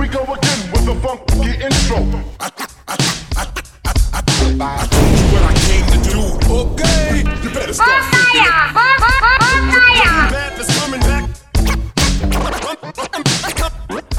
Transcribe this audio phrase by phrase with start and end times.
[0.00, 1.98] we go again with a funky intro.
[2.40, 2.48] I,
[2.88, 2.96] I,
[3.36, 3.44] I,
[4.16, 6.20] I, told you what I came to do.
[6.48, 8.48] Okay, you better start thinking.
[10.32, 11.24] Madness coming back.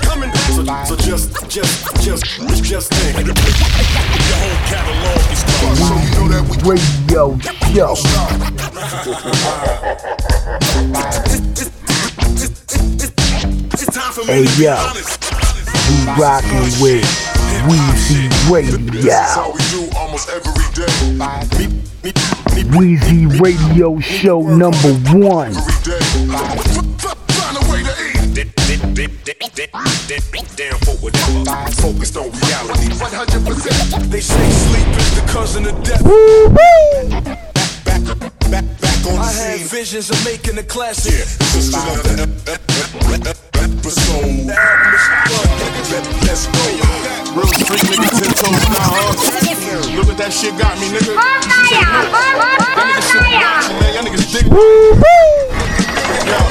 [0.03, 0.85] Coming back.
[0.85, 2.23] So, so just, just, just,
[2.63, 3.25] just think.
[3.25, 3.33] Your
[4.37, 5.75] whole catalog is gone.
[5.81, 7.23] So you know that we Radio
[7.95, 8.27] Show.
[13.73, 15.30] It's time for Hey, to be yo.
[15.91, 17.03] We rockin' with
[17.67, 18.77] Weezy Radio.
[22.71, 25.51] Weezy Radio Show number one.
[25.51, 25.99] every day.
[27.27, 28.31] Find a way to eat.
[30.55, 31.71] Damn for whatever.
[31.81, 32.87] Focused on reality.
[32.95, 34.09] 100%.
[34.09, 37.50] They say sleep is the cousin of death.
[37.91, 38.07] Back,
[38.47, 41.11] back, back on the I had visions of making a classic.
[41.11, 42.63] Yeah, this is another ep- ep-
[43.11, 44.47] ep- ep- episode.
[46.23, 46.63] Let's go.
[47.35, 49.11] Real street nigga, ten toes down, huh?
[49.91, 51.19] Look what that shit got me, nigga.
[51.19, 53.91] That nigga shit watching, man.
[53.91, 54.47] Y'all niggas dig.
[56.31, 56.47] Yeah,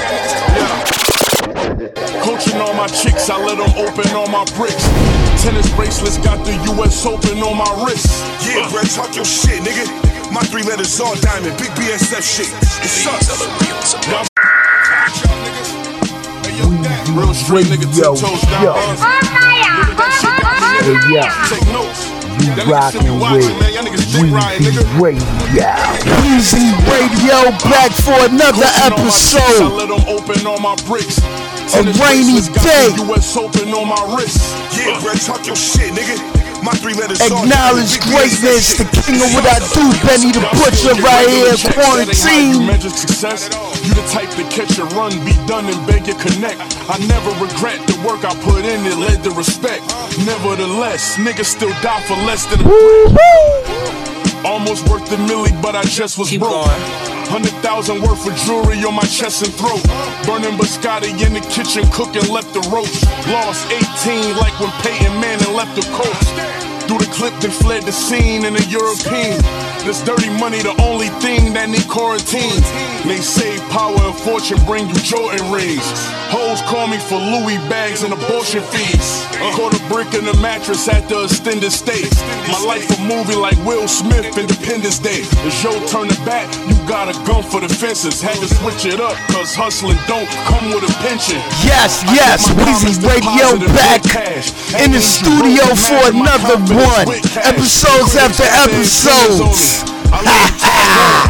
[0.60, 2.20] yeah.
[2.20, 4.84] Coaching all my chicks, I let them open all my bricks.
[5.40, 8.12] Tennis bracelets got the US Open on my wrist.
[8.44, 10.09] Yeah, bro, talk your shit, nigga.
[10.30, 12.50] My three letters all diamond, big BSF shit.
[12.82, 13.26] It's us.
[14.08, 14.24] Y'all
[17.18, 18.74] Real street nigga, Radio ten toes down, Show.
[18.78, 18.94] huh?
[18.94, 20.54] Look what that shit got
[20.86, 21.10] Hey, nigga.
[21.10, 21.50] yeah.
[21.50, 22.06] Take notes.
[22.40, 23.70] You Y'all niggas should be rockin' with watching, man.
[23.74, 24.82] Y'all niggas dick riding, nigga.
[24.94, 25.26] Weezy Radio.
[26.22, 29.74] Weezy Radio back for another Coaching all my chicks, I episode.
[29.74, 31.18] let them open all my bricks.
[31.74, 32.94] A rainy day.
[33.10, 34.38] US Open on my wrist.
[34.78, 36.14] Yeah, bro, talk your shit, nigga.
[36.62, 40.28] My three letters Acknowledge diamond, big BSF greatness, the king of what I do, Benny
[40.28, 42.66] the Butcher right here, You quarantine.
[42.66, 43.48] measure success.
[43.80, 46.60] You the type to catch a run, be done, and beg your connect.
[46.88, 49.80] I never regret the work I put in, it led to respect.
[50.28, 54.44] Nevertheless, niggas still die for less than a brick.
[54.44, 56.68] Almost worth the milli, but I just was broke.
[57.30, 59.78] Hundred thousand worth of jewelry on my chest and throat.
[60.26, 63.06] Burning biscotti in the kitchen, cooking left the roast.
[63.30, 63.70] Lost
[64.02, 66.26] 18 like when Peyton Manning left the coast.
[66.90, 69.38] Through the clip, then fled the scene in a European.
[69.86, 72.50] This dirty money, the only thing that need quarantine.
[73.04, 75.82] They say power and fortune bring you Jordan rings.
[76.30, 79.26] Hoes call me for Louis bags and abortion fees.
[79.56, 82.04] Caught a brick in the mattress at the extended stay.
[82.46, 85.24] My life a movie like Will Smith, Independence Day.
[85.42, 88.20] It's your turn to bat, you got a gun for the fences.
[88.20, 91.40] Had to switch it up, cause hustling don't come with a pension.
[91.64, 94.04] Yes, yes, Weezy Radio back
[94.78, 97.08] in the studio for another one.
[97.42, 99.82] Episodes after episodes.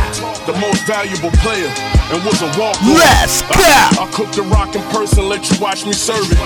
[0.53, 1.71] the most valuable player
[2.11, 3.55] and was a walk Let's go.
[3.55, 6.38] I, I cook the rock in person, let you watch me serve it.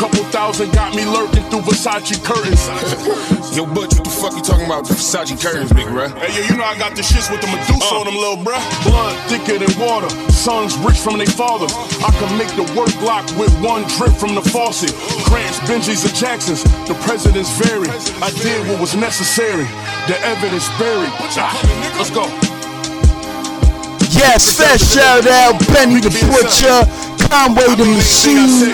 [0.00, 2.64] Couple thousand got me lurking through Versace curtains.
[3.56, 4.84] Yo, Butch, what the fuck you talking about?
[4.88, 6.08] Versace curtains, big bruh.
[6.16, 8.62] Hey, yo, you know I got the shits with the Medusa on them, little bruh.
[8.88, 10.08] Blood thicker than water.
[10.32, 11.68] Sons rich from their father.
[12.00, 14.96] I can make the work block with one drip from the faucet.
[15.28, 16.64] Grants, Benjis, and Jacksons.
[16.88, 17.92] The presidents vary.
[18.24, 19.68] I did what was necessary.
[20.08, 21.12] The evidence buried.
[21.36, 21.52] Ah,
[21.98, 22.24] let's go.
[24.22, 26.86] Yes, fast shout out Benny the Butcher,
[27.28, 28.70] Conway the Machine.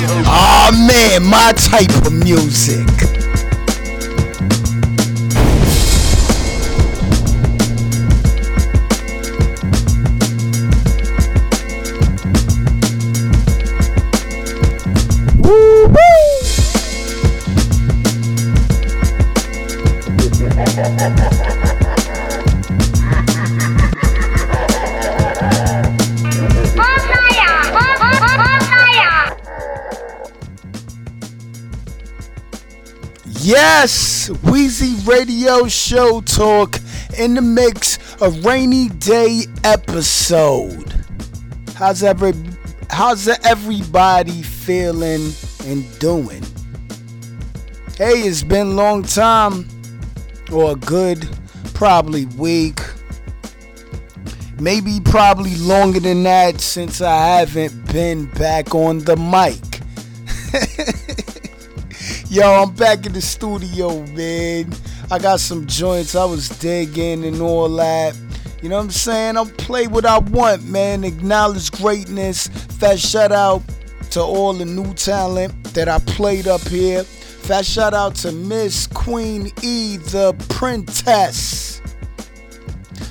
[0.00, 0.22] Y'all.
[0.26, 3.09] Aw ah, man, my type of music.
[33.42, 36.78] Yes, Wheezy Radio Show Talk
[37.18, 40.94] in the mix, a rainy day episode.
[41.74, 42.32] How's every
[42.90, 45.32] how's everybody feeling
[45.64, 46.44] and doing?
[47.96, 49.66] Hey, it's been a long time,
[50.52, 51.28] or a good
[51.74, 52.80] probably week.
[54.58, 59.60] Maybe probably longer than that since I haven't been back on the mic.
[62.30, 64.72] Yo, I'm back in the studio, man.
[65.10, 68.16] I got some joints I was digging and all that.
[68.62, 69.36] You know what I'm saying?
[69.36, 71.04] I'll play what I want, man.
[71.04, 72.48] Acknowledge greatness.
[72.48, 73.62] Fast shout out
[74.10, 77.04] to all the new talent that I played up here.
[77.50, 81.82] Fast shout out to Miss Queen E, the Princess.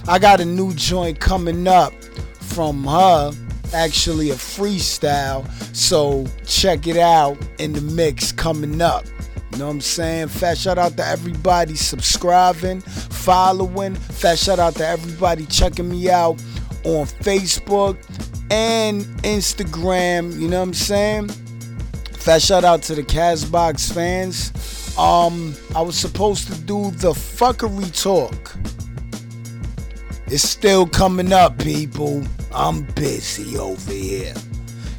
[0.08, 1.92] I got a new joint coming up
[2.40, 3.34] from her,
[3.74, 5.46] actually a freestyle.
[5.76, 9.04] So check it out in the mix coming up.
[9.52, 10.30] You know what I'm saying?
[10.30, 13.96] Fat shout out to everybody subscribing, following.
[13.96, 16.42] Fat shout out to everybody checking me out
[16.86, 17.98] on Facebook
[18.50, 20.40] and Instagram.
[20.40, 21.30] You know what I'm saying?
[22.20, 24.52] Fat shout out to the Castbox fans.
[24.98, 28.56] Um, I was supposed to do the fuckery talk.
[30.28, 32.22] It's still coming up, people.
[32.54, 34.34] I'm busy over here.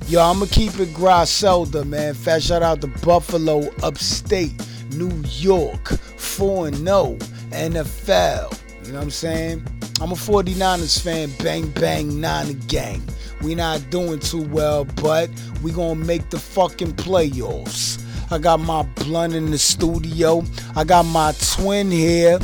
[0.08, 2.14] Yo, I'ma keep it Griselda, man.
[2.14, 4.54] Fat shout out to Buffalo, upstate,
[4.94, 7.16] New York, 4 0,
[7.50, 8.86] NFL.
[8.86, 9.79] You know what I'm saying?
[10.00, 13.02] I'm a 49ers fan, bang bang, nine gang.
[13.42, 15.28] We not doing too well, but
[15.62, 18.02] we gonna make the fucking playoffs.
[18.32, 20.42] I got my blunt in the studio.
[20.74, 22.38] I got my twin here.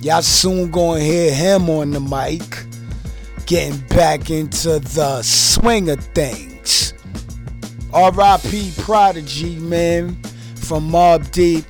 [0.00, 2.66] Y'all soon gonna hear him on the mic.
[3.46, 6.94] Getting back into the swing of things.
[7.92, 8.72] R.I.P.
[8.78, 10.20] Prodigy, man.
[10.56, 11.64] From Mobb Deep.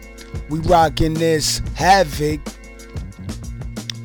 [0.49, 2.41] We rocking this Havoc.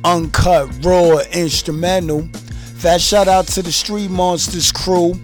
[0.06, 2.28] Uncut, raw instrumental.
[2.76, 5.18] Fat shout out to the Street Monsters crew.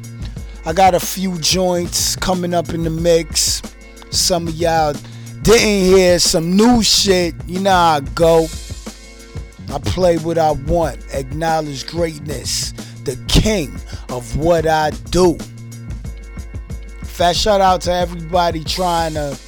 [0.66, 3.62] I got a few joints coming up in the mix.
[4.10, 4.94] Some of y'all
[5.42, 7.36] didn't hear some new shit.
[7.46, 8.48] You know how I go.
[9.72, 12.72] I play what I want, acknowledge greatness,
[13.04, 13.72] the king
[14.08, 15.38] of what I do.
[17.04, 19.38] Fat shout out to everybody trying to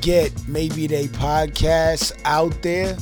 [0.00, 2.96] get maybe they podcast out there,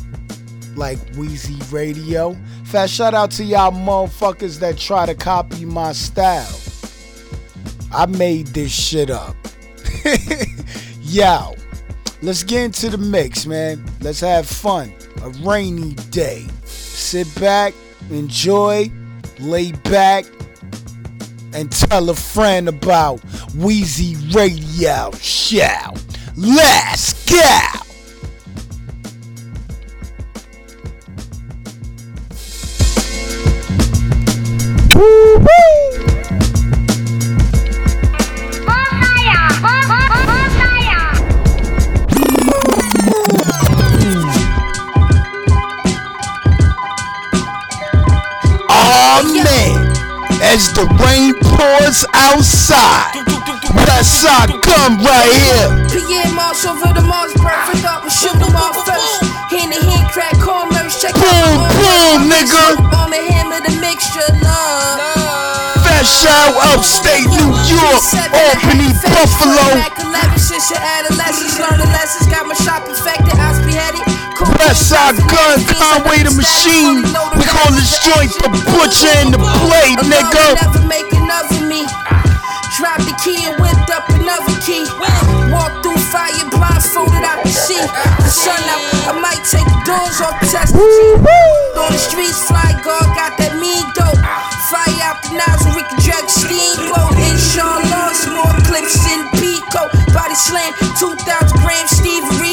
[0.78, 2.36] like Wheezy Radio.
[2.64, 6.48] Fat shout out to y'all motherfuckers that try to copy my style.
[7.92, 9.36] I made this shit up.
[11.02, 11.54] Yo,
[12.22, 13.84] let's get into the mix, man.
[14.00, 14.94] Let's have fun.
[15.22, 16.46] A rainy day.
[16.64, 17.74] Sit back,
[18.10, 18.90] enjoy,
[19.40, 20.26] lay back,
[21.52, 23.20] and tell a friend about
[23.54, 25.98] Wheezy Radio Shout.
[26.36, 27.87] Let's go!
[54.18, 55.70] West side come right here.
[55.94, 59.22] Pierre Marshall for the Mars perfect up and shoot them all first.
[59.46, 62.82] Hand to hand crack commerce, check Boom, out boom, nigga.
[62.98, 65.86] On the hammer, the mixture, love.
[65.86, 68.02] Fresh out upstate New York,
[68.34, 69.86] Albany, Buffalo.
[69.86, 74.02] Back 11 since your adolescence, learning lessons, got my shop infected, eyes beheaded.
[74.58, 77.06] West side gun, Conway the machine.
[77.38, 80.58] We call this joint the butcher and the blade, nigga.
[80.58, 81.86] Never make another me.
[82.74, 83.77] Drop the key and another
[84.68, 84.84] key.
[85.48, 88.84] Walk through fire, blindfolded, I can see the sun out.
[89.08, 90.98] I might take the doors off, test the G.
[91.80, 94.20] On the streets, fly guard, got that mean dope.
[94.68, 97.16] Fire out the nozzle, we can drag steamboat.
[97.16, 99.88] In Sean Laws, more clips in Pico.
[100.12, 101.16] Body slam, 2,000
[101.64, 102.47] grams, Steve Rigo.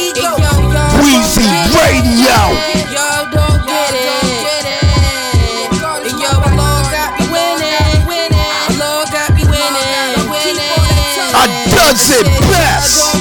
[12.06, 13.18] Does it best,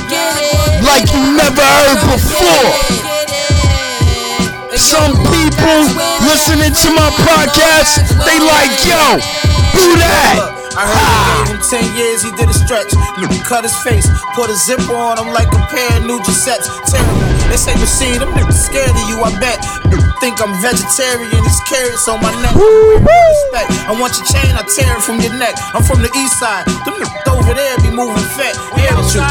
[0.85, 2.69] like you never heard before.
[4.77, 5.81] Some people
[6.29, 9.17] listening to my podcast, they like, yo,
[9.73, 10.53] do that.
[10.77, 12.93] I heard he gave him 10 years, he did a stretch.
[13.45, 16.69] Cut his face, put a zipper on him like a pair of new Giuseppe's.
[16.89, 17.21] Terrible.
[17.49, 19.61] They say machine, them niggas scared of you, I bet.
[20.21, 22.57] Think I'm vegetarian, these carrots on my neck.
[22.57, 23.69] Respect.
[23.85, 25.55] I want your chain, I tear it from your neck.
[25.73, 26.65] I'm from the east side.
[26.89, 28.55] Them niggas over there be moving fat.
[28.79, 29.23] Yeah, with you.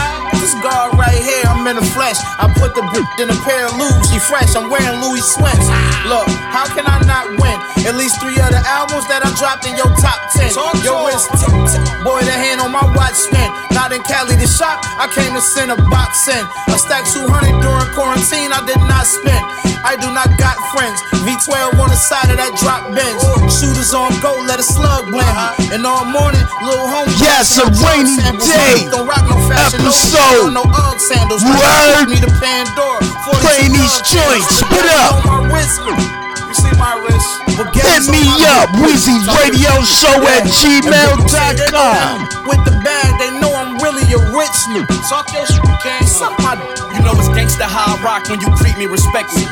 [0.43, 2.19] This guard right here, I'm in the flesh.
[2.35, 4.51] I put the bitch in a pair of lubes, she fresh.
[4.59, 5.63] I'm wearing Louis sweats.
[6.03, 7.57] Look, how can I not win?
[7.87, 10.51] At least three other albums that I dropped in your top ten.
[10.83, 11.83] Yo, it's tick, tick.
[12.03, 13.47] Boy, the hand on my watch spin.
[13.71, 16.43] Not in Cali to shop, I came to send a box in.
[16.43, 19.72] I stacked 200 during quarantine, I did not spend.
[19.83, 21.03] I do not got friends.
[21.27, 23.19] V12 on the side of that drop bench.
[23.51, 25.27] Shooters on go, let a slug blend
[25.59, 25.75] me.
[25.75, 27.11] And all morning, little homie.
[27.19, 30.55] Yes, a rainy day Don't rock no fashion episode.
[30.55, 31.43] No Ugg sandals.
[31.43, 32.07] You heard?
[32.07, 33.03] Me the Pandora.
[33.27, 34.63] 42 Playing these joints.
[34.71, 35.19] What up?
[35.27, 35.77] On my wrist.
[35.83, 37.43] You see my wrist?
[37.53, 38.25] Hit me
[38.57, 42.15] up, Wheezy Radio Show at gmail.com.
[42.49, 43.52] With the bag, they know
[43.83, 44.95] really a rich nigga.
[45.11, 46.55] Talk your shit, can't suck my.
[46.95, 49.43] You know it's gangsta how I rock when you treat me respectfully.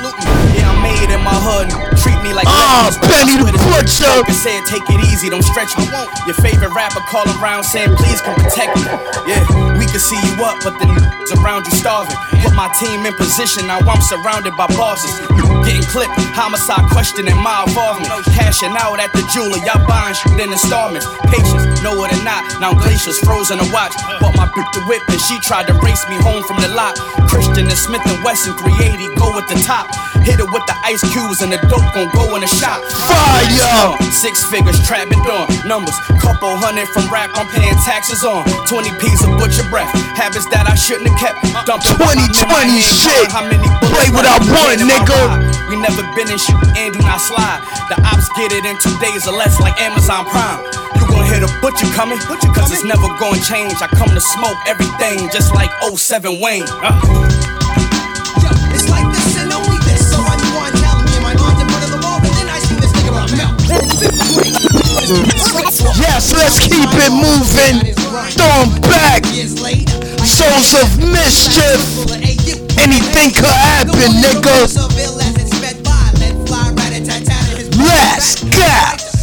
[0.55, 1.67] Yeah, I'm made in my hood.
[2.00, 2.88] Treat me like Ah.
[3.03, 4.07] Benny the Butcher.
[4.07, 5.85] joke and said, take it easy, don't stretch me.
[6.25, 8.88] Your favorite rapper call around saying, please come protect me.
[9.27, 9.43] Yeah,
[9.91, 12.15] can see you up, but the niggas around you starving.
[12.39, 15.12] Put my team in position, now I'm surrounded by bosses.
[15.67, 18.07] Getting clipped, homicide questioning my involvement.
[18.33, 21.05] Cashing out at the jeweler, y'all buying shit in installments.
[21.27, 23.93] Patience, know it or not, now glaciers frozen to watch.
[24.24, 26.95] Bought my bitch the whip and she tried to race me home from the lot.
[27.27, 29.91] Christian and Smith and Wesson 380 go at the top.
[30.24, 32.79] Hit it with the ice cubes and the dope gon' go in the shop.
[33.10, 33.98] Fire!
[34.12, 35.98] Six figures trapping on numbers.
[36.21, 38.45] Couple hundred from rap, I'm paying taxes on.
[38.69, 40.17] 20 P's of butcher breath.
[40.17, 41.41] Habits that I shouldn't have kept.
[41.65, 43.31] Dumping 2020 shit.
[43.31, 45.21] How many Play what I left want, nigga.
[45.69, 47.61] We never been in shit and do not slide.
[47.89, 50.61] The ops get it in two days or less, like Amazon Prime.
[51.00, 52.19] You gon' hear the butcher coming,
[52.53, 53.73] cause it's never gonna change.
[53.81, 56.65] I come to smoke everything, just like 07 Wayne.
[56.69, 57.61] Uh.
[65.12, 67.84] Yes, let's keep it moving.
[68.32, 69.25] Throw back.
[70.24, 71.84] Souls of mischief.
[72.80, 74.72] Anything could happen, nigga.
[77.75, 78.72] Let's go.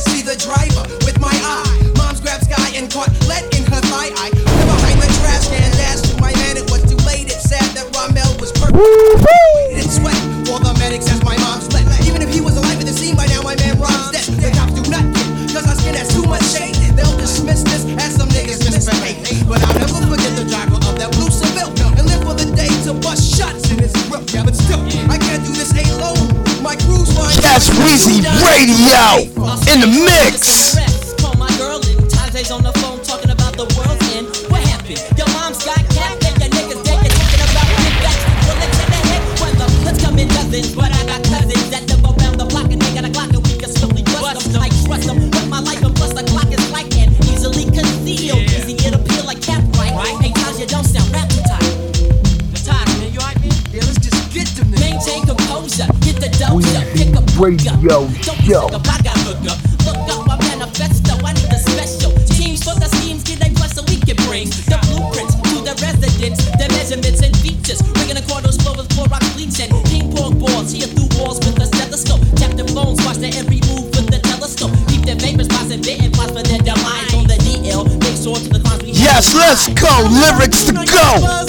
[0.05, 1.65] See the driver with my eye.
[1.97, 4.13] Mom's grabbed Sky and caught lead in her thigh.
[4.21, 6.59] I behind the trash can, dashed to my man.
[6.59, 7.33] It was too late.
[7.33, 9.89] It's sad that Ramel was perfect.
[9.89, 11.58] Sweat for the medics as my mom
[27.43, 27.85] fine.
[27.85, 29.23] Weezy Radio
[29.73, 30.77] in the mix.
[64.09, 67.81] Can bring the blueprints to the residents, the measurements and features.
[67.95, 70.73] Bringing the quarters flow with Clorox bleach and ping pong balls.
[70.73, 72.25] Here through walls with a stethoscope.
[72.41, 74.73] Tap the phones, watch their every move with the telescope.
[74.89, 77.85] Keep their vapors, boss and bit and plots for their demise on the DL.
[78.03, 79.93] Make sure to the we Yes, let's go.
[80.09, 81.48] Lyrics to go.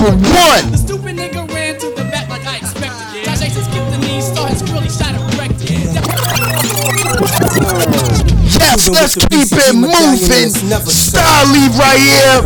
[0.00, 0.72] I'm number one.
[0.72, 3.24] The stupid nigga ran to the back like I expected.
[3.24, 5.68] Tajay just skipped the knees, saw his really shot him corrected.
[8.56, 10.48] Yes, let's keep it moving.
[10.88, 12.40] Style leave right here.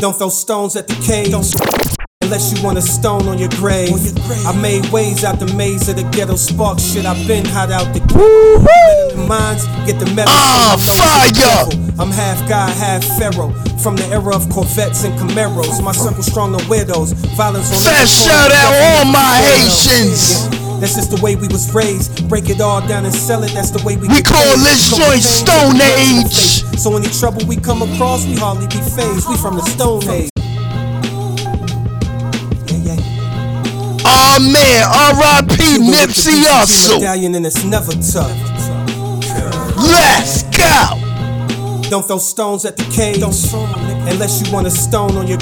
[0.00, 1.34] Don't throw stones at the cage.
[2.22, 3.92] Unless you want a stone on your grave.
[4.46, 7.04] I made ways out the maze of the ghetto spark shit.
[7.04, 9.26] I've been hot out the ghetto.
[9.26, 10.32] Minds get the metal.
[10.34, 11.66] Ah, I'm fire!
[12.00, 13.52] I'm half guy, half pharaoh.
[13.82, 15.82] From the era of Corvettes and Camaros.
[15.82, 17.14] My circle strong to weirdos.
[17.34, 19.42] Violence on every shout out all my.
[19.42, 20.48] Haitians.
[20.78, 22.28] That's just the way we was raised.
[22.28, 23.50] Break it all down and sell it.
[23.50, 24.06] That's the way we.
[24.06, 24.62] We call paid.
[24.62, 26.78] this So joint Stone the the Age.
[26.78, 29.28] So any trouble we come across, we hardly be phased.
[29.28, 30.30] We from the Stone Age.
[34.04, 35.90] Oh man, R.I.P.
[35.90, 37.00] Nipsey Hussle.
[37.00, 38.30] Medallion and it's never tough.
[39.76, 40.51] Let's.
[41.92, 43.20] Don't throw stones at the cage.
[43.20, 45.36] Unless you want a stone on your.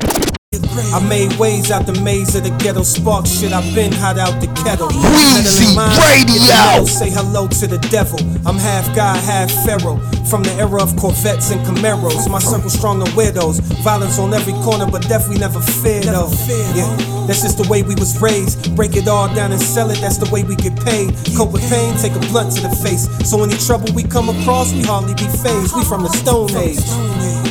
[0.90, 3.52] I made ways out the maze of the ghetto spark shit.
[3.52, 4.88] I've been hot out the kettle.
[4.88, 6.26] Weezy Metal in mind, Radio.
[6.26, 8.18] get the metal, Say hello to the devil.
[8.44, 9.98] I'm half guy, half pharaoh.
[10.26, 13.60] From the era of Corvettes and Camaros, my circle strong on weirdos.
[13.84, 16.34] Violence on every corner, but death we never fear though.
[16.74, 16.90] Yeah,
[17.30, 18.74] that's just the way we was raised.
[18.74, 21.14] Break it all down and sell it, that's the way we get paid.
[21.38, 23.06] Cope with pain, take a blunt to the face.
[23.22, 25.70] So any trouble we come across, we hardly be phased.
[25.78, 26.82] We from the Stone Age.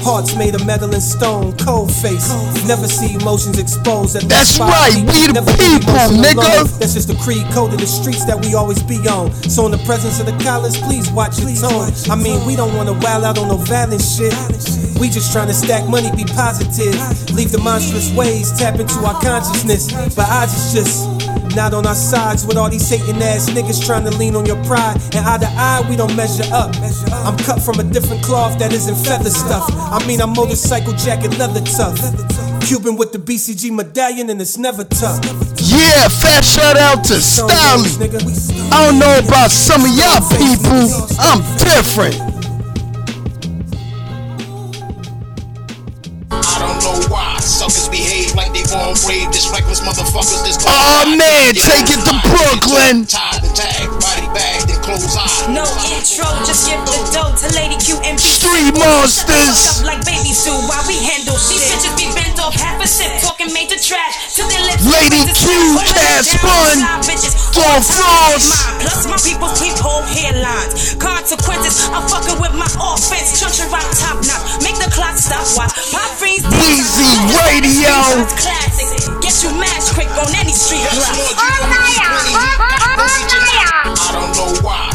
[0.04, 2.28] Hearts made of metal and stone, cold face.
[2.68, 4.18] Never see emotions exposed.
[4.20, 6.44] At That's right, we the Never people, emotional nigga.
[6.44, 6.80] alone.
[6.84, 9.32] That's just the creed code of the streets that we always be on.
[9.48, 11.96] So in the presence of the collars, please watch your tone.
[12.12, 14.36] I mean, we don't wanna wild out on no violent shit.
[15.00, 16.94] We just trying to stack money, be positive.
[17.32, 19.92] Leave the monstrous ways, tap into our consciousness.
[20.16, 24.04] But odds is just not on our sides with all these Satan ass niggas trying
[24.04, 25.00] to lean on your pride.
[25.16, 26.76] And eye to eye, we don't measure up.
[27.26, 29.66] I'm cut from a different cloth that isn't feather stuff.
[29.72, 32.00] I mean, I'm motorcycle jacket leather tough.
[32.62, 35.24] Cuban with the BCG medallion, and it's never tough.
[35.58, 37.98] Yeah, fat shout out to Styly.
[38.72, 40.92] I don't know about some of y'all people.
[41.20, 42.39] I'm different.
[49.10, 49.34] They born brave.
[49.34, 53.06] This reckless motherfuckers this Oh man, take it to Brooklyn.
[53.06, 55.30] Tied and tagged, body bagged and close eye.
[55.50, 59.82] No intro, just give the dough to Lady Q and Street monsters.
[59.82, 61.58] Up like babies do while we handle shit.
[61.58, 64.86] These bitches be bent off half a sip, talking major trash to their lips.
[64.86, 68.46] Lady Q, hold it Cass down, Bun, side bitches, Throw all time frogs.
[68.46, 68.78] with mine.
[68.84, 70.98] Plus my people's peephole hairlines.
[71.00, 73.40] Consequences, I'm fucking with my offense.
[73.40, 75.46] Junction rock top notch, make the clock stop.
[75.58, 76.44] Watch pop freeze.
[76.50, 77.12] Weezy
[77.46, 78.26] Radio.
[78.38, 78.69] Classic,
[79.40, 81.16] get you match quick on any street block.
[81.16, 83.70] Lord, you know we keep plenty heat.
[84.20, 84.80] Don't get your mouth.
[84.82, 84.89] I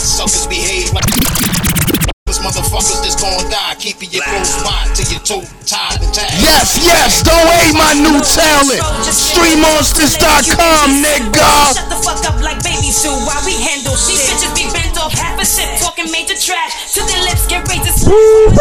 [2.35, 3.75] this motherfuckers that's gon' die.
[3.79, 6.35] Keeping your close by till your toe tied and tagged.
[6.43, 8.83] Yes, yes, don't hate my new talent.
[9.07, 11.51] Streetmonsters.com, nigga.
[11.79, 14.19] Shut the fuck up like babies do while we handle shit.
[14.19, 16.95] These bitches be bent off half a sip, talking major trash.
[16.99, 18.55] To their lips get raised to down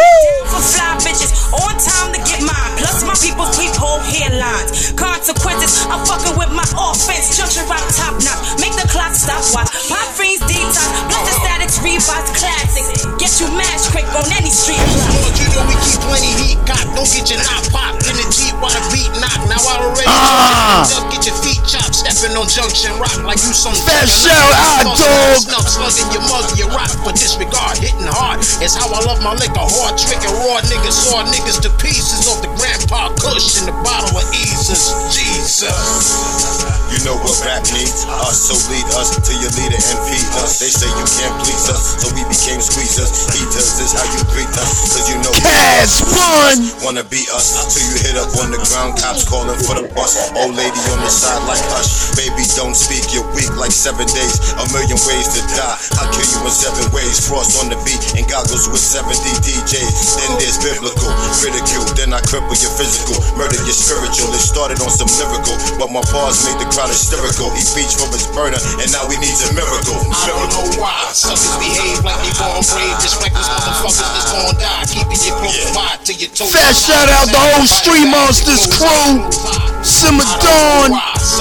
[0.54, 1.34] for fly bitches.
[1.54, 2.72] On time to get mine.
[2.78, 4.94] Plus my people's whole hairlines.
[4.94, 7.34] Consequences, I'm fucking with my offense.
[7.38, 8.62] Junction rock top notch.
[8.62, 9.42] Make the clock stop.
[9.54, 10.86] Watch pop freeze detox.
[11.10, 13.18] Plus the statics revives classic.
[13.18, 15.10] Get you match quick on any street block.
[15.14, 16.58] Lord, you know we keep plenty heat.
[16.66, 19.40] Cock, don't get your knot popped in the Jeep while the beat knock.
[19.50, 20.86] Now I already Ah.
[21.02, 24.50] up, get your feet chopped, stepping on junction rock like you some Fat fucking shout
[24.50, 24.86] nut.
[24.86, 25.38] out, dog.
[25.42, 28.40] Snuff, slugging your mug, your rock, but disregard, hitting hard.
[28.62, 32.42] It's how I love my liquor, hard tricking raw niggas, saw niggas to pieces off
[32.42, 35.74] the grandpa kush in the bottle of Jesus, Jesus.
[36.94, 38.06] You know what rap needs?
[38.06, 40.60] Us, so lead us to your leader and feed us.
[40.60, 43.30] They say you can't please us, so we became squeezers.
[43.36, 46.58] Eaters is how you greet us, cause you know Cash Bun.
[46.84, 47.72] wanna be us.
[47.72, 50.16] Till you hit up on the ground, cops calling for the bus.
[50.40, 52.16] Old lady on the side like hush.
[52.20, 54.36] Baby, don't speak, you're weak like seven days.
[54.60, 55.78] A million ways to die.
[56.00, 57.24] I'll kill you in seven ways.
[57.28, 60.20] Frost on the beat and goggles with 70 DJs.
[60.20, 61.10] Then there's biblical,
[61.44, 61.86] ridicule.
[61.96, 64.32] Then I cripple your physical, murder your spiritual.
[64.34, 67.52] It started on some lyrical, but my bars made the crowd hysterical.
[67.54, 69.98] He reached from his burner, and now he needs a miracle.
[70.12, 71.14] I don't know why
[71.54, 72.98] suckers behave like they born brave.
[73.02, 74.86] This reckless motherfuckers that's gon' die.
[74.90, 76.50] Keeping your close by till your toe.
[76.50, 79.22] Fat shout out the whole Street Monsters crew.
[79.84, 80.96] Simmer Dawn,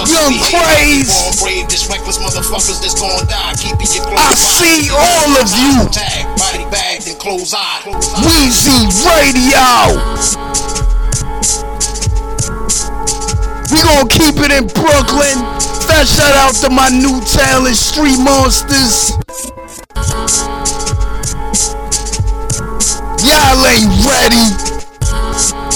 [0.08, 1.08] Young Craze.
[1.08, 1.66] Born brave.
[1.68, 3.54] This reckless motherfuckers that's gon' die.
[3.56, 4.36] Keeping your close I by.
[4.36, 5.74] see all of you.
[5.90, 7.82] Tag, body bagged and close eye.
[8.26, 9.68] Weezy Radio.
[13.70, 15.38] We gonna keep it in Brooklyn.
[15.88, 19.12] Fat shout out to my new talent, Street Monsters.
[23.22, 24.48] Y'all ain't ready.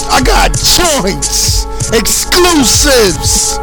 [0.09, 3.57] I got joints, exclusives.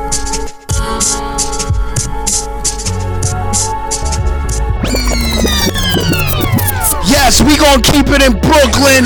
[7.10, 9.04] Yes, we gonna keep it in Brooklyn.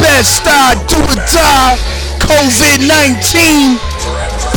[0.00, 1.76] Best style, do or die.
[2.20, 3.78] COVID 19.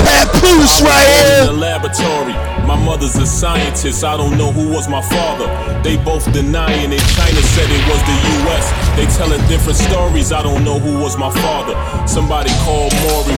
[0.06, 2.49] Papoose right here.
[2.70, 4.04] My mother's a scientist.
[4.04, 5.48] I don't know who was my father.
[5.82, 7.02] They both denying it.
[7.18, 8.14] China said it was the
[8.46, 8.70] U.S.
[8.96, 10.32] They telling different stories.
[10.32, 11.74] I don't know who was my father.
[12.08, 13.36] Somebody called Maury.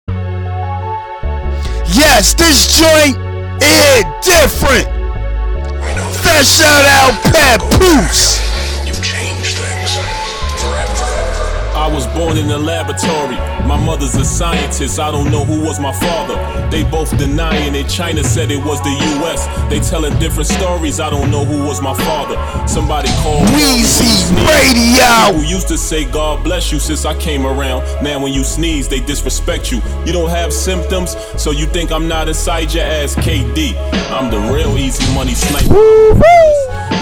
[1.95, 3.17] Yes, this joint
[3.63, 4.89] is different.
[6.27, 8.50] Fat shout out Papoose.
[12.01, 13.37] Was born in the laboratory.
[13.67, 14.99] My mother's a scientist.
[14.99, 16.37] I don't know who was my father.
[16.71, 17.89] They both denying it.
[17.89, 19.47] China said it was the U.S.
[19.69, 20.99] They telling different stories.
[20.99, 22.37] I don't know who was my father.
[22.67, 25.37] Somebody called Weezy Radio.
[25.37, 27.85] Who used to say God bless you since I came around.
[28.03, 29.83] Now when you sneeze, they disrespect you.
[30.07, 33.75] You don't have symptoms, so you think I'm not inside your ass, KD.
[34.11, 35.75] I'm the real easy money sniper.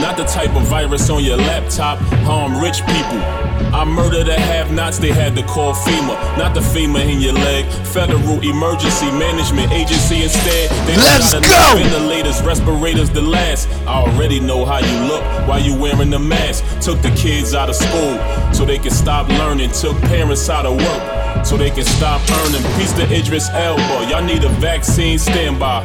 [0.01, 3.58] Not the type of virus on your laptop harm rich people.
[3.73, 6.39] I murder the have-nots, they had to call FEMA.
[6.39, 7.67] Not the FEMA in your leg.
[7.87, 10.71] Federal Emergency Management Agency instead.
[10.87, 11.41] They Let's go!
[11.77, 13.69] Ventilators, respirators to last.
[13.87, 16.65] I already know how you look while you wearing the mask.
[16.81, 18.19] Took the kids out of school
[18.53, 19.71] so they can stop learning.
[19.73, 22.63] Took parents out of work so they can stop earning.
[22.79, 24.11] Peace to Idris Elba.
[24.11, 25.85] Y'all need a vaccine standby.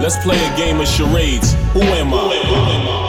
[0.00, 1.54] Let's play a game of charades.
[1.72, 2.94] Who am I?
[2.94, 3.03] Shit.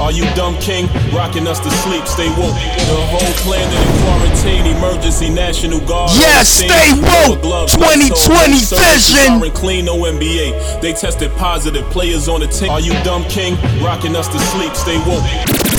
[0.00, 0.86] Are you dumb king?
[1.12, 2.54] Rocking us to sleep, stay woke.
[2.86, 6.10] The whole planet in quarantine, emergency, national guard.
[6.14, 7.42] Yes, stay woke.
[7.42, 9.50] Gloves, 2020 lights on, services vision.
[9.52, 10.80] clean, no NBA.
[10.80, 12.70] They tested positive, players on the team.
[12.70, 13.54] Are you dumb king?
[13.82, 15.75] Rocking us to sleep, stay woke.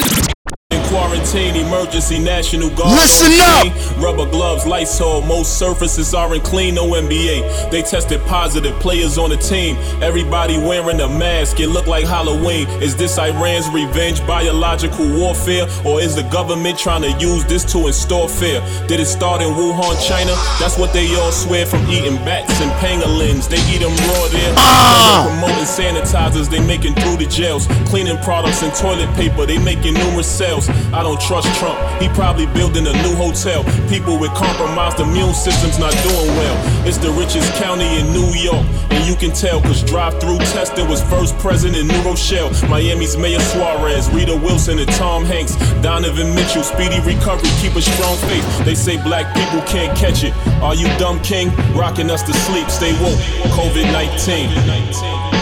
[0.97, 2.91] In quarantine, emergency, national guard.
[2.91, 3.67] Listen up.
[4.01, 5.27] Rubber gloves, lights on.
[5.27, 7.69] Most surfaces aren't clean, no NBA.
[7.69, 9.77] They tested positive, players on the team.
[10.01, 11.59] Everybody wearing a mask.
[11.59, 12.67] It look like Halloween.
[12.81, 17.87] Is this Iran's revenge, biological warfare, or is the government trying to use this to
[17.87, 18.59] install fear?
[18.87, 20.33] Did it start in Wuhan, China?
[20.59, 23.47] That's what they all swear from eating bats and pangolins.
[23.47, 24.53] They eat them raw there.
[24.57, 25.27] Ah.
[25.27, 27.67] They're promoting sanitizers they making through the jails.
[27.85, 30.67] Cleaning products and toilet paper they making numerous sales.
[30.93, 31.77] I don't trust Trump.
[32.01, 33.63] He probably building a new hotel.
[33.89, 36.57] People with compromised immune systems not doing well.
[36.87, 38.65] It's the richest county in New York.
[38.89, 42.51] And you can tell cause drive-through testing was first present in New Rochelle.
[42.69, 45.55] Miami's Mayor Suarez, Rita Wilson and Tom Hanks.
[45.81, 48.65] Donovan Mitchell, speedy recovery, keep a strong faith.
[48.65, 50.33] They say black people can't catch it.
[50.61, 51.51] Are you dumb king?
[51.75, 53.19] Rocking us to sleep, stay woke.
[53.53, 55.36] COVID-19.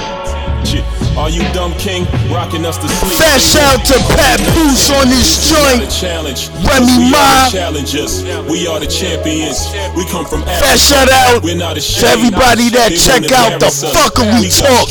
[0.66, 0.84] Shit.
[1.16, 2.04] Are you dumb king?
[2.34, 3.14] Rocking us to sleep.
[3.22, 3.88] Fat stay shout woke.
[3.88, 5.92] to Pat Poose on this We are the joint.
[5.94, 6.50] challenge.
[6.66, 7.18] Remy we Ma.
[7.18, 8.14] are the challengers.
[8.50, 9.70] We are the champions.
[9.96, 10.66] We come from Africa.
[10.66, 12.18] Fat shout out We're not to ashamed.
[12.20, 13.94] everybody that They check out the embarrass us.
[13.96, 14.90] fuckery We talk.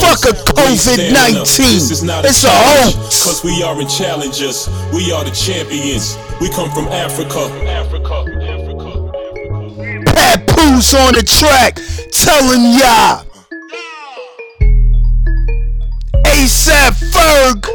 [0.00, 0.32] Fuck a
[0.66, 1.46] We stand up.
[1.46, 1.56] COVID-19.
[1.68, 3.22] This is not It's a hoax.
[3.22, 4.68] Cause we are in challengers.
[4.92, 6.16] We are the champions.
[6.40, 7.46] We come from Africa.
[7.68, 8.24] Africa.
[10.06, 11.78] Papoose on the track,
[12.12, 13.29] telling y'all.
[16.40, 17.68] ASAP Ferg.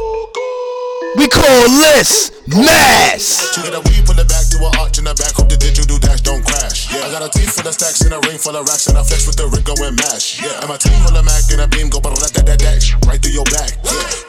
[1.18, 3.54] We call this Mass.
[4.26, 5.38] Back to an arch in the back.
[5.38, 6.90] Hope the digital dash don't crash.
[6.90, 9.04] Yeah, I got a full of stacks and a ring full of racks, and I
[9.04, 9.46] flex with the
[10.02, 10.42] mash.
[10.42, 12.02] Yeah, and my team full of Mac and a beam go
[12.58, 13.78] dash right through your back.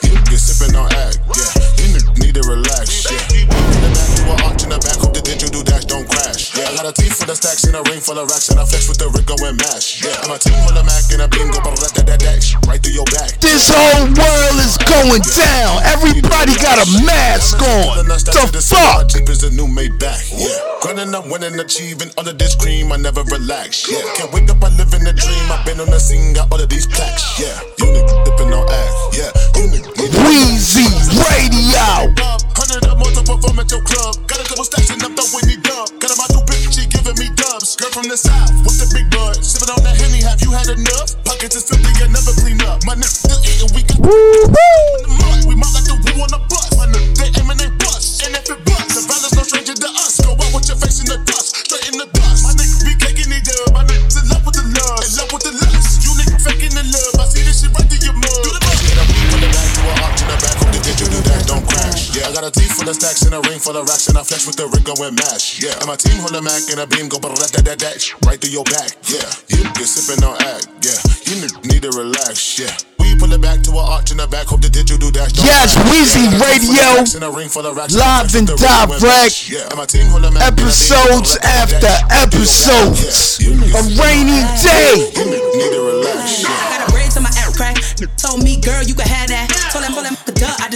[0.05, 1.17] Yeah, you get sipping on act.
[1.33, 3.09] Yeah, you need to relax.
[3.09, 4.99] Yeah, pull it back to an arch in the back.
[4.99, 6.57] Hope the digital dash don't crash.
[6.59, 8.59] Yeah, I got a team full of stacks and a ring full of racks, and
[8.59, 10.03] I flex with the rig going mash.
[10.03, 12.21] Yeah, and my team full of Mac and a beam go but that that that
[12.21, 13.39] dash right through your back.
[13.39, 15.83] This whole world is going down.
[15.87, 18.07] Everybody got a mask on.
[18.07, 19.09] The fuck?
[19.09, 20.33] Cheap as the new Maybach.
[20.33, 20.81] Yeah.
[20.81, 22.93] Grinding, I'm winning, achieving of this cream.
[22.93, 23.91] I never relax.
[23.91, 24.01] Yeah.
[24.17, 25.47] Can't wake up, I live in a dream.
[25.53, 27.39] I've been on the scene, got all of these plaques.
[27.39, 27.53] Yeah.
[27.79, 28.95] You niggas dipping on act.
[29.13, 29.31] Yeah.
[29.61, 30.89] You niggas Wheezy
[31.21, 32.46] Radio.
[32.77, 34.21] Hundred or more to perform at your club.
[34.29, 35.89] Got a couple stacks and I'm throwing me dub.
[35.97, 37.73] Got a my new bitch, she giving me dubs.
[37.73, 39.41] Girl from the south with the big blood.
[39.41, 41.17] Sipping on that henny, have you had enough?
[41.25, 42.85] Pockets is filthy and never clean up.
[42.85, 43.97] My niggas still eating, we can.
[43.97, 46.69] In the mud, we might like the woo on the bus.
[46.77, 48.21] My niggas, they aiming, they bust.
[48.29, 50.21] And if it bust, the violence no stranger to us.
[50.21, 52.45] Go out with your face in the dust, straight in the dust.
[52.45, 53.73] My niggas be caking it up.
[53.73, 56.05] My niggas in love with the love, in love with the lust.
[56.05, 57.25] You niggas faking the love.
[57.25, 58.37] I see this shit right through your mud.
[58.45, 58.85] Do the bust.
[58.85, 60.57] Get up, put it back to an arch in the back.
[60.61, 62.06] Hope the digital dash don't crash.
[62.27, 64.27] I got a team full of stacks and a ring full of racks, and I
[64.27, 65.63] flex with the rig going mash.
[65.63, 67.79] Yeah, and my team hold a Mac and a beam go but that that that
[67.79, 68.99] dash right through your back.
[69.07, 70.67] Yeah, you get sipping on act.
[70.83, 70.99] Yeah,
[71.31, 72.59] you need to relax.
[72.59, 72.75] Yeah.
[72.99, 75.79] We pull it back to an arch in the back, hope the digital dash Yes.
[75.87, 77.77] Wheezy Yeah, I got a team full of Radio, stacks and a ring full of
[77.79, 79.37] racks, and I live and with the rig going direct.
[79.47, 81.79] Yeah, and my team hold a Mac and a beam go episodes but that that
[81.79, 83.07] after dash right through your back.
[83.07, 83.39] episodes.
[83.79, 84.95] A rainy day.
[85.15, 86.43] you niggas need to relax.
[86.43, 86.51] Yeah.
[86.51, 87.79] I got a brain to my app crack.
[88.19, 89.47] Told me, girl, you can have that.
[89.71, 89.95] Told him,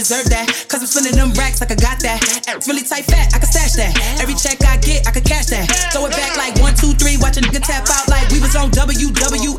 [0.01, 0.49] deserve that.
[0.65, 2.17] Cause I'm spending them racks like I got that.
[2.49, 3.93] It's really tight fat, I can stash that.
[4.17, 5.69] Every check I get, I can cash that.
[5.93, 7.21] Throw it back like one, two, three.
[7.21, 9.50] Watch a nigga tap out like we was on WWE.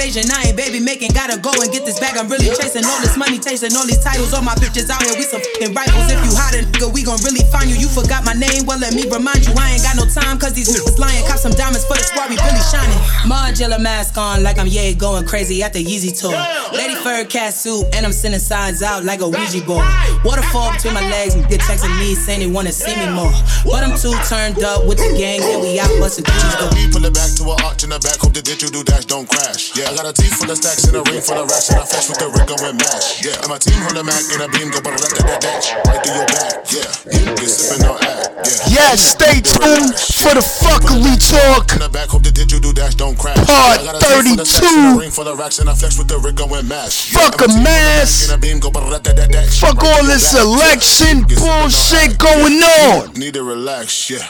[0.00, 1.12] Invasion, I ain't baby making.
[1.12, 2.16] Gotta go and get this bag.
[2.16, 4.32] I'm really chasing all this money, chasing all these titles.
[4.32, 6.08] All my bitches out here, we some fucking rivals.
[6.08, 7.76] If you hot a nigga, we gon' really find you.
[7.76, 9.52] You forgot my name, well, let me remind you.
[9.60, 11.20] I ain't got no time, cause these niggas lying.
[11.28, 12.96] Cop some diamonds for the squad, we really shining.
[13.28, 16.32] Modular mask on, like I'm yeah going crazy at the Yeezy tour.
[16.72, 19.84] Lady fur cat suit, and I'm sending signs out like a Ouija board.
[20.24, 23.36] Waterfall between my legs, and get texting me saying they wanna see me more.
[23.68, 26.24] But I'm too turned up with the gang, and we out busting.
[26.72, 29.28] We pull it back to an arch in the back, hope the digital dash don't
[29.28, 29.76] crash.
[29.76, 31.82] Yeah, I got a team full of stacks and a ring full of racks, and
[31.82, 33.26] I flex with the rig going mash.
[33.26, 35.74] Yeah, and my team hold a Mac and a beam go but that that dash
[35.82, 36.62] right through your back.
[36.70, 38.70] Yeah, you get sipping on act.
[38.70, 41.74] Yeah, Yes, stay tuned for the fuckery talk.
[41.74, 43.34] In the back, hope the digital dash don't crash.
[43.42, 45.00] Part I got a tape for the sex 32.
[45.02, 47.10] ring for the racks, and I flex with the rig going mass.
[47.10, 48.30] Fuck a mask.
[48.30, 49.42] A beam, go ba-da-da-da-da.
[49.58, 53.10] Fuck all this election bullshit going on.
[53.18, 54.22] Need to relax, yeah.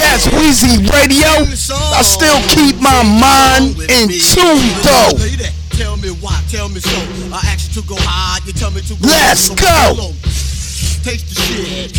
[0.00, 1.28] Yes, Wheezy Radio.
[1.92, 5.12] I still keep my mind in tune though.
[5.76, 6.96] Tell me why, tell me so.
[7.32, 9.92] I ask you to go hard, you tell me to go Let's go.
[9.96, 10.12] low.
[11.04, 11.92] Taste the shit.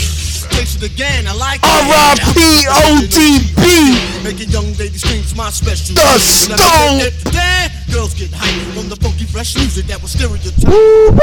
[0.50, 2.66] Taste it again, I like R.I.P.
[2.66, 4.24] ODB.
[4.24, 5.96] Making young ladies screams my special.
[5.96, 6.58] The Stone.
[6.58, 10.64] get it, then Girls get hyped from the funky fresh music that was stereotyped.
[10.66, 11.20] Woo, woo.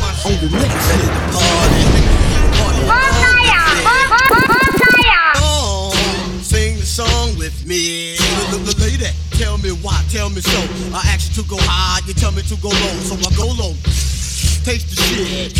[0.00, 2.12] My own mix is the party.
[7.42, 8.14] With me.
[8.78, 10.60] Lady, tell me why, tell me so.
[10.94, 13.50] I ask you to go high, you tell me to go low, so I go
[13.58, 13.74] low.
[14.62, 15.50] Taste the shit.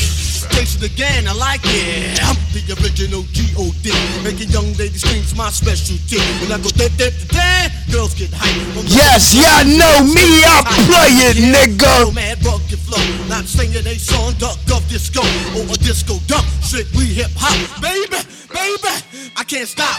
[0.55, 2.23] Taste it again, I like it.
[2.23, 3.91] I'm the original G.O.D.
[4.23, 6.23] Making young ladies screams my specialty.
[6.39, 11.35] When I go dip, dip, dip, girls get the- Yes, y'all know me, I play
[11.35, 12.15] it, nigga.
[12.15, 13.03] Mad rugged flow.
[13.27, 15.23] Not singing a song, duck of disco
[15.59, 16.45] or a disco duck.
[16.63, 18.19] Strictly hip hop, baby,
[18.53, 18.95] baby.
[19.37, 19.99] I can't stop.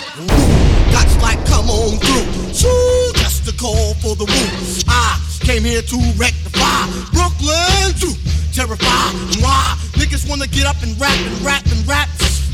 [0.93, 2.27] Gots like come on through.
[2.53, 4.49] Just a call for the woo.
[4.87, 8.09] I came here to rectify Brooklyn to
[8.53, 9.09] terrify.
[9.41, 12.09] Why niggas wanna get up and rap and rap and rap?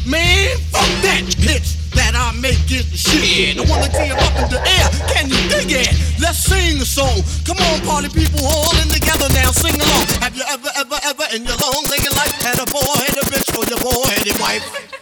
[0.08, 3.60] Man, fuck that pitch that I make the shit.
[3.60, 4.88] I wanna tear up in the air.
[5.12, 5.92] Can you dig it?
[6.20, 7.22] Let's sing a song.
[7.46, 9.52] Come on, party people, all in together now.
[9.52, 10.08] Sing along.
[10.24, 13.26] Have you ever, ever, ever in your long nigga life had a boy, had a
[13.28, 14.99] bitch, or your boy, had a wife?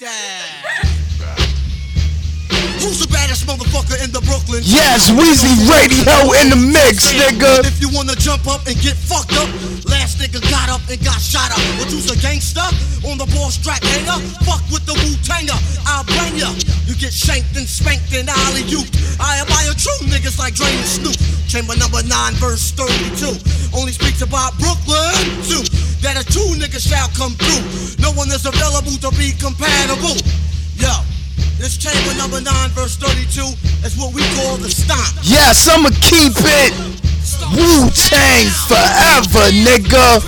[0.00, 0.79] That.
[2.80, 4.64] Who's the baddest motherfucker in the Brooklyn?
[4.64, 7.60] Yes, Weezy Radio in the mix, nigga.
[7.60, 9.52] If you wanna jump up and get fucked up,
[9.84, 11.60] last nigga got up and got shot up.
[11.76, 12.64] But you's a gangster
[13.04, 14.16] on the ball strap hanger.
[14.48, 16.48] Fuck with the Wu Tanger, I'll bang ya.
[16.88, 18.80] You get shanked and spanked and alley you.
[19.20, 21.20] I admire true niggas like Drain and Snoop.
[21.52, 22.08] Chamber number 9,
[22.40, 23.36] verse 32.
[23.76, 25.12] Only speaks about Brooklyn,
[25.44, 25.60] too.
[26.00, 28.00] That a true nigga shall come through.
[28.00, 30.16] No one is available to be compatible.
[30.80, 31.19] Yo.
[31.60, 33.52] This chamber number 9, verse 32
[33.84, 35.12] is what we call the stomp.
[35.22, 36.72] Yes, I'ma keep it
[37.52, 40.24] Wu Tang forever, nigga.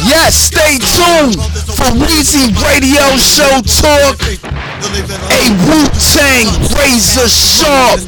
[0.00, 1.36] Yes, stay tuned
[1.76, 4.73] for Weezy Radio Show Talk.
[4.84, 6.44] A Wu Tang
[6.76, 8.00] Razor Sharp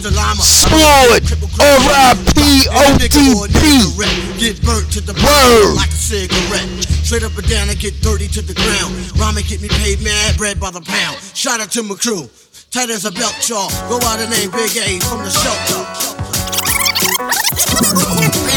[0.44, 1.24] Sword
[1.56, 2.68] R.I.P.
[2.68, 4.38] ODB.
[4.38, 5.72] Get burnt to the Word.
[5.72, 6.68] bone like a cigarette.
[7.02, 8.92] Straight up and down and get dirty to the ground.
[9.16, 11.16] Ramen get me paid mad, bread by the pound.
[11.32, 12.28] Shout out to my crew.
[12.70, 13.70] Tight as a belt, y'all.
[13.88, 15.80] Go out and name Big A from the shelter.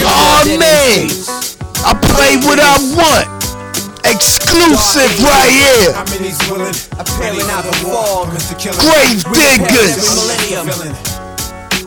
[0.03, 1.07] Oh man,
[1.85, 3.38] I play what I want.
[4.05, 5.93] Exclusive right here.
[8.79, 10.05] Grave diggers.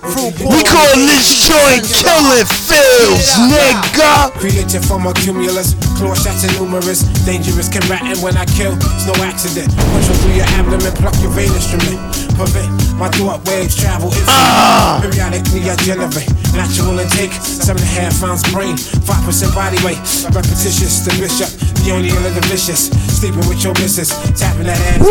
[0.03, 4.33] We call this joint killing fields, nigga.
[4.35, 9.07] Created from a cumulus, claw shots are numerous, dangerous, Can combatant when I kill, it's
[9.07, 9.71] no accident.
[9.71, 12.22] Push through your abdomen, pluck your vein instrument.
[12.33, 14.29] Prevent my thought waves travel infinite.
[14.29, 14.99] Ah!
[15.03, 20.01] Periodically I generate natural intake, seven and a half ounce brain, five percent body weight.
[20.33, 21.51] Repetitious, the bishop,
[21.85, 22.89] the only of the vicious.
[23.21, 25.05] Sleeping with your missus, tapping that ass.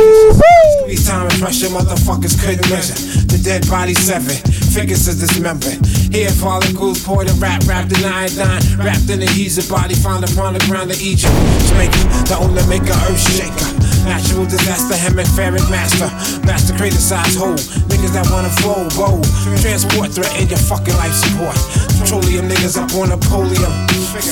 [0.82, 2.98] Squeeze time and pressure, motherfuckers couldn't measure.
[3.32, 4.36] The dead body seven,
[4.74, 5.80] figures is dismembered.
[6.12, 10.64] Hair follicles, poured in rap, wrapped in iodine, wrapped in adhesive body, found upon the
[10.68, 11.34] ground of Egypt.
[11.72, 13.72] Jamaica, the owner maker, earth shaker.
[14.06, 16.10] Natural disaster, hemispheric master.
[16.46, 17.56] Master creator size hole.
[17.90, 19.26] Niggas that wanna fold, bold.
[19.62, 21.56] Transport threat in your fucking life support.
[22.00, 23.72] Petroleum niggas up on a podium.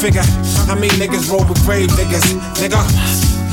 [0.01, 0.25] Figure,
[0.67, 2.25] I mean niggas roll with grave niggas.
[2.59, 2.81] Nigga,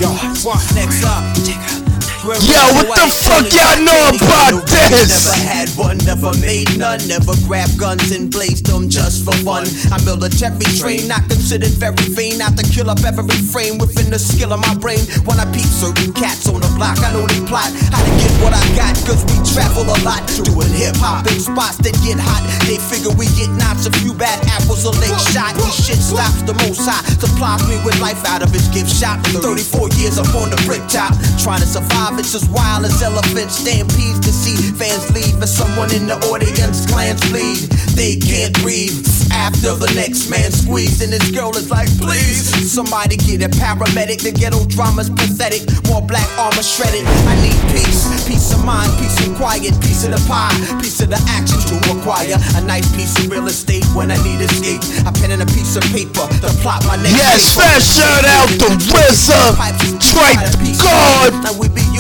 [0.00, 0.08] yo,
[0.42, 0.60] what?
[0.74, 1.85] Next up.
[2.26, 5.30] Yo, what the fuck y'all know about this?
[5.30, 9.62] Never had one, never made none, never grabbed guns and blazed them just for fun.
[9.94, 14.18] I military trained, not considered very vain, not to kill up every frame within the
[14.18, 15.06] skill of my brain.
[15.22, 18.34] When I peep certain cats on the block, I know they plot how to get
[18.42, 20.26] what I got, cause we travel a lot.
[20.42, 22.42] Doing hip hop in spots that get hot.
[22.66, 25.54] They figure we get knots, a few bad apples, a late shot.
[25.54, 29.22] This shit stops the most high, supplies me with life out of his gift shop.
[29.30, 32.15] 34 years up on the brick top, trying to survive.
[32.18, 36.86] It's as wild as elephants, stampedes to see fans leave, and someone in the audience
[36.86, 37.68] glands bleed.
[37.94, 38.92] They can't breathe.
[39.32, 41.02] after the next man squeezed.
[41.02, 44.22] And this girl is like, please, somebody get a paramedic.
[44.22, 45.62] The ghetto drama's pathetic.
[45.88, 47.04] More black armor shredded.
[47.28, 51.10] I need peace, peace of mind, peace and quiet, piece of the pie, piece of
[51.10, 52.36] the action to acquire.
[52.56, 54.80] A nice piece of real estate when I need escape.
[55.04, 57.60] I pen in a piece of paper to plot my next Yes, paper.
[57.60, 59.52] fast shout out the RZA,
[60.00, 60.40] Tripe
[60.80, 61.32] God,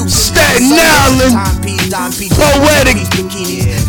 [0.06, 1.34] Staten Island,
[1.90, 2.96] Poetic.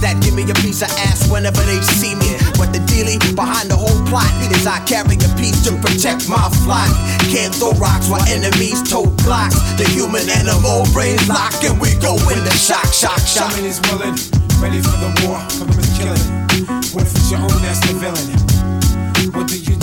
[0.01, 2.38] That give me a piece of ass whenever they see me.
[2.58, 6.49] But the dealie behind the whole plot is I carry a piece to protect my
[6.65, 6.89] flock.
[7.30, 9.58] Can't throw rocks while enemies tote blocks.
[9.77, 13.53] The human animal brains lock and we go into shock, shock, shock.
[13.53, 14.17] Shaman is willing,
[14.58, 16.25] ready for the war, coming to kill it.
[16.93, 18.27] What if it's your own that's the villain?
[19.38, 19.77] What do you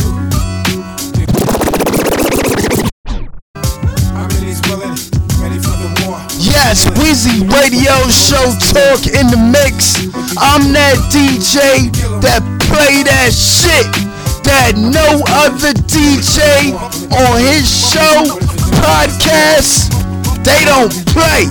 [6.75, 9.95] Weezy Radio Show Talk in the mix.
[10.35, 11.87] I'm that DJ
[12.19, 13.87] that play that shit
[14.43, 16.75] that no other DJ
[17.15, 18.27] on his show,
[18.83, 19.87] podcast,
[20.43, 21.47] they don't play.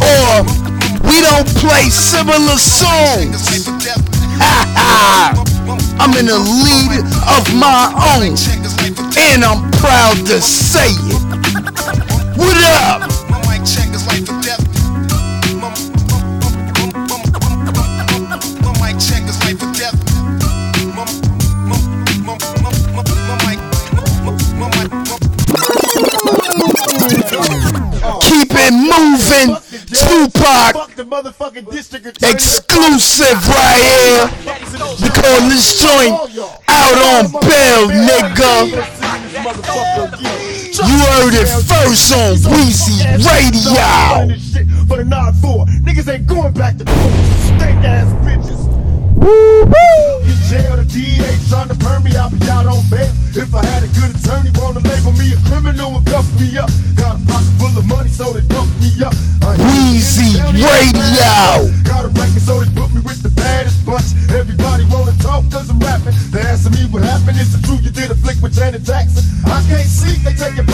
[0.00, 0.48] Or
[1.04, 3.36] we don't play similar songs.
[6.00, 8.32] I'm in the league of my own,
[9.28, 11.20] and I'm proud to say it.
[12.36, 13.21] What up?
[28.22, 29.56] Keep it moving,
[29.88, 30.72] Tupac.
[32.22, 34.28] Exclusive right here.
[35.00, 36.14] We call this joint
[36.68, 38.52] out on bail, nigga.
[40.82, 43.74] You heard it first on Weezy Radio.
[44.88, 45.66] For the 9-4.
[45.82, 46.84] Niggas ain't going back to.
[46.84, 48.66] Stank ass bitches.
[49.14, 50.20] Woo woo!
[50.22, 53.08] In jail, the DA trying to burn me, I'll be out on bail.
[53.32, 56.68] If I had a good attorney, wanna label me a criminal and cuff me up.
[56.92, 59.16] Got a pocket full of money, so they dump me up.
[59.64, 61.72] Weezy Radio.
[61.88, 64.12] Got a record, so they put me with the baddest bunch.
[64.28, 66.12] Everybody wanna talk, cause I'm rapping.
[66.28, 69.24] They asking me what happened, is it true you did a flick with Janet Jackson?
[69.48, 70.72] I can't see, they taking it.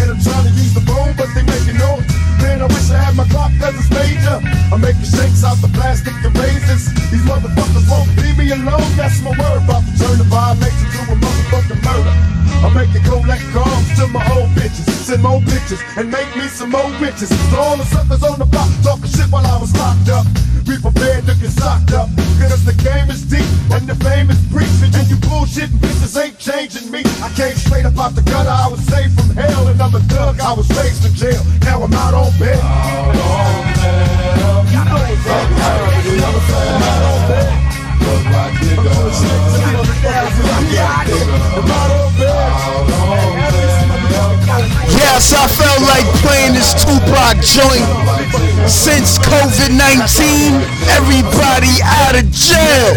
[0.00, 2.08] And I'm trying to use the phone, but they making noise.
[2.40, 4.40] Man, I wish I had my clock, cause it's major.
[4.72, 6.88] I'm making shakes out the plastic and razors.
[7.10, 9.62] These motherfuckers won't leave me alone, that's my word.
[9.64, 12.38] About to turn the violation to a motherfucking murder.
[12.64, 16.70] I'm making collect calls to my old bitches, send more pictures, and make me some
[16.70, 17.30] more bitches.
[17.50, 20.26] So all the suckers on the block talking shit while I was locked up.
[20.66, 22.10] Be prepared to get socked up,
[22.42, 24.90] cause the game is deep and the fame is preaching.
[24.92, 27.06] And you bullshitting bitches ain't changing me.
[27.22, 30.00] I came straight up out the gutter, I was saved from hell, and I'm a
[30.10, 31.42] thug, I was raised in jail.
[31.62, 32.58] Now I'm out on bail.
[32.58, 34.18] Out on bail.
[36.04, 37.67] You know what's up, I'm out on bail.
[44.98, 47.86] Yes, I felt like playing this Tupac joint
[48.68, 50.54] since COVID 19.
[50.88, 52.94] Everybody out of jail.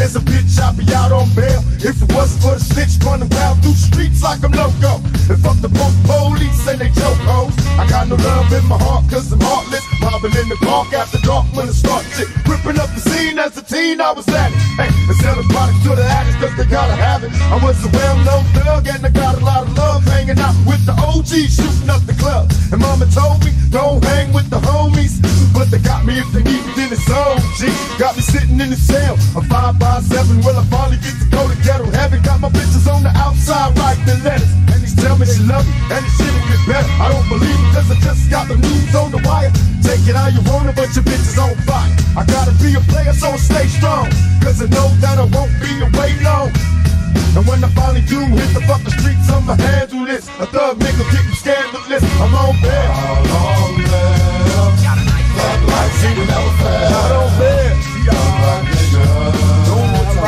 [0.60, 1.62] I'd be out on bail.
[1.80, 5.00] If it wasn't for the snitch running wild through streets like I'm loco.
[5.30, 7.54] And fuck the both police and they joke hoes.
[7.78, 9.86] I got no love in my heart cause I'm heartless.
[10.02, 12.28] Robbing in the park after dark when I start shit.
[12.48, 14.60] Ripping up the scene as a teen, I was at it.
[14.76, 17.32] Hey, and selling products to the addicts cause they gotta have it.
[17.52, 20.04] I was a well-known thug and I got a lot of love.
[20.06, 22.52] Hanging out with the OGs, shooting up the club.
[22.72, 25.22] And mama told me, don't hang with the homies.
[25.54, 27.06] But they got me if they need it, then it's
[27.60, 27.68] G
[28.00, 31.28] Got me sitting in the cell, a 5 by 7 well, I finally get to
[31.30, 32.22] go to ghetto heaven.
[32.24, 34.50] Got my bitches on the outside writing the letters.
[34.74, 36.90] And they tell me she love me, and it shit'll get better.
[36.98, 39.54] I don't believe it, cause I just got the news on the wire.
[39.86, 41.94] Take it how you want it, but your bitches on fire.
[42.18, 44.10] I gotta be a player, so I stay strong.
[44.42, 46.50] Cause I know that I won't be away long.
[47.38, 50.26] And when I finally do hit the fucking streets, I'ma handle this.
[50.42, 52.04] A thug nigga getting scandalous.
[52.18, 52.90] I'm on bed.
[52.90, 54.90] How long left?
[55.38, 56.90] Fuck life, she will never fail.
[56.92, 57.71] I don't live.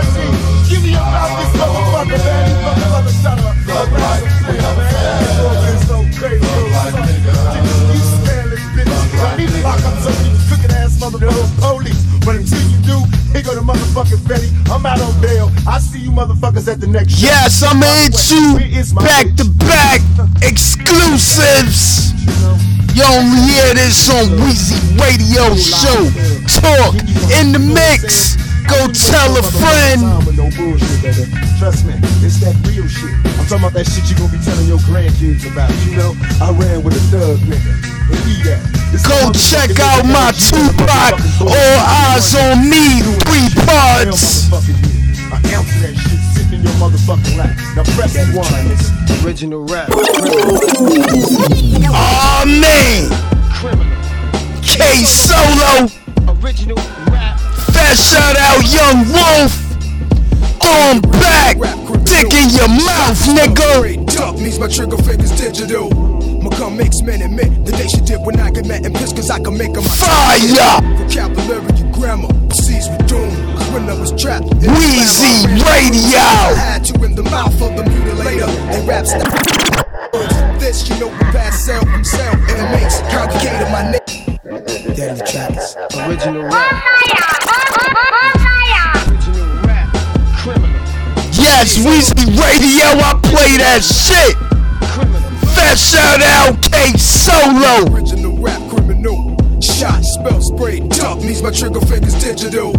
[0.70, 2.48] give me out this motherfucker, man.
[2.48, 3.56] These motherfuckers shut up.
[3.68, 5.60] Thug life, we never fail.
[5.68, 6.48] It's so crazy.
[6.48, 6.64] You
[8.76, 9.64] bitch.
[9.64, 9.96] Lock up
[10.64, 11.71] of ass motherfuckers
[13.54, 14.50] do, the motherfucking Betty.
[14.72, 15.52] I'm out on bail.
[15.68, 17.28] I see you motherfuckers at the next show.
[17.28, 20.02] Yes, gonna hit you back to back
[20.42, 22.12] exclusives.
[22.96, 26.12] You only hear this on Weezy Radio Show.
[26.48, 26.96] Talk
[27.40, 28.36] in the mix.
[28.68, 30.02] Go tell a friend.
[31.60, 33.12] Trust me, it's that real shit.
[33.40, 35.72] I'm talking about that shit you gonna be telling your grandkids about.
[35.86, 37.74] You know, I ran with a thug nigga.
[38.26, 38.81] He that.
[38.92, 41.16] This Go check out my shit in Tupac.
[41.40, 43.02] All eyes on me.
[43.24, 44.52] Three parts.
[44.52, 47.56] An ounce that shit sitting in your motherfucking lap.
[47.76, 48.68] Now press one.
[49.26, 49.90] Original rap.
[51.94, 53.08] Oh man.
[54.62, 55.88] K Solo.
[56.44, 56.78] Original
[57.12, 57.40] rap.
[57.72, 59.54] Fat shout out Young Wolf.
[60.62, 61.56] Throw 'em back.
[62.04, 64.06] Dick in your mouth, nigga.
[64.14, 66.11] Duck means my trigger finger's digital.
[66.44, 69.30] Become makes men admit that they should dip when I get mad and pissed cause
[69.30, 70.82] I can make them Fire!
[70.98, 73.30] Vocabulary and grammar proceeds with doom.
[73.58, 76.18] Cause when I was trapped, in the Weezy slam, I ran Radio.
[76.18, 78.50] I had to in the mouth of the mutilator.
[78.74, 83.70] They rap st- This, you know, we pass self from self and it makes complicated
[83.70, 84.96] my name.
[84.96, 85.76] Deadly Trackers.
[86.08, 87.82] Original rap.
[91.34, 94.51] Yes, Weezy Radio, I play that shit.
[95.62, 97.94] Fat shout out K Solo.
[97.94, 99.38] Original rap criminal.
[99.62, 102.74] Shot, spell, spray, duck means my trigger finger's digital.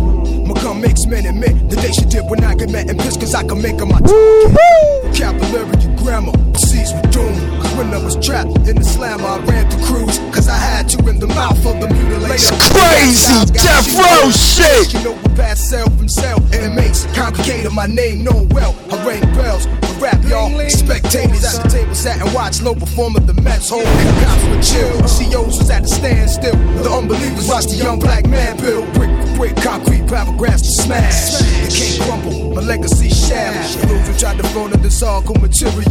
[0.53, 3.37] Become makes men admit that they should dip when I get mad and pissed cause
[3.37, 4.01] I can make them my.
[4.01, 7.35] Vocabulary and grammar proceeds with doom.
[7.61, 10.19] Cause when I was trapped in the slam, I ran through crews.
[10.35, 12.35] Cause I had to in the mouth of the mutilator.
[12.35, 14.93] It's crazy, death row shit.
[14.95, 18.75] You know, we pass self from self and it makes complicated my name known well.
[18.91, 20.51] I ring bells, I rap y'all.
[20.69, 23.71] Spectators at the table sat and watched low perform at the Mets.
[23.71, 24.99] Whole cops were chill.
[25.01, 26.57] COs was at the standstill.
[26.83, 29.11] The unbelievers watched the young black man build brick
[29.43, 31.41] brick, concrete paragraphs to smash.
[31.67, 33.79] It can't crumble, my legacy shaft.
[33.81, 35.41] For those who tried to phone in this hardcore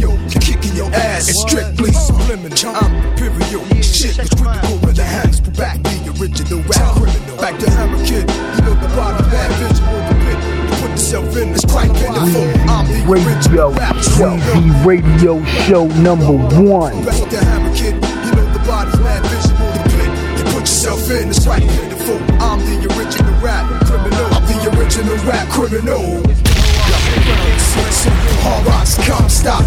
[0.02, 1.28] material, kicking your ass.
[1.28, 2.74] It's strictly subliminal.
[2.74, 3.64] I'm imperial.
[3.82, 7.36] Shit is critical when the hands pull back the original rap criminal.
[7.38, 10.32] Back to Hammer Kid, you know the bottom bad visual, the.
[10.80, 12.42] Put yourself in, it's quite pitiful.
[12.68, 17.04] I'm the Radio, Weezy Radio Show number one.
[17.04, 20.04] Back to Hammer Kid, you know the body's mad visual, the.
[20.38, 22.18] You put yourself in, it's quite pitiful.
[22.40, 24.26] I'm the original rap criminal.
[24.34, 26.22] I'm the original rap criminal.
[28.42, 29.64] Hard rocks, come stop.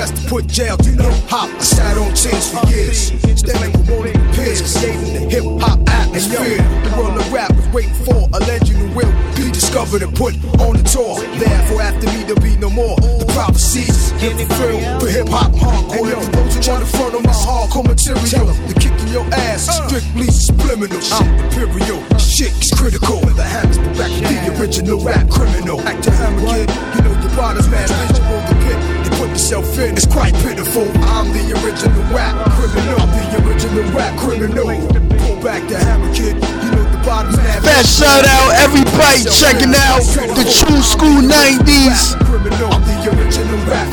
[0.00, 0.76] Who's to put jail?
[0.84, 1.50] You know, hop.
[1.50, 3.12] I sat on chains for years.
[3.36, 6.56] Standing promoting the peers, creating the hip hop atmosphere.
[6.56, 10.32] The world of rap was waiting for a legend who will be discovered and put
[10.56, 11.20] on the tour.
[11.36, 12.96] Therefore, after me, there'll be no more.
[12.96, 16.16] The prophecies get fulfilled for hip hop hardcore.
[16.16, 19.76] And those who try to front on my hardcore material, the kicking your ass is
[19.84, 21.00] strictly subliminal.
[21.12, 22.00] I'm imperial.
[22.16, 23.20] Shit is critical.
[23.36, 25.80] The hammers back to the original rap criminal.
[25.84, 28.40] Act to hammer kid, you know your body's mad visual.
[28.48, 30.88] The pit put yourself in is quite pitiful.
[31.12, 32.96] I'm the original rap criminal.
[32.96, 34.72] I'm the original rap criminal.
[35.20, 37.60] Pull back the hammer kid, you know the body's mad.
[37.60, 40.00] Fat shout out everybody checking out
[40.32, 42.16] the true school 90s.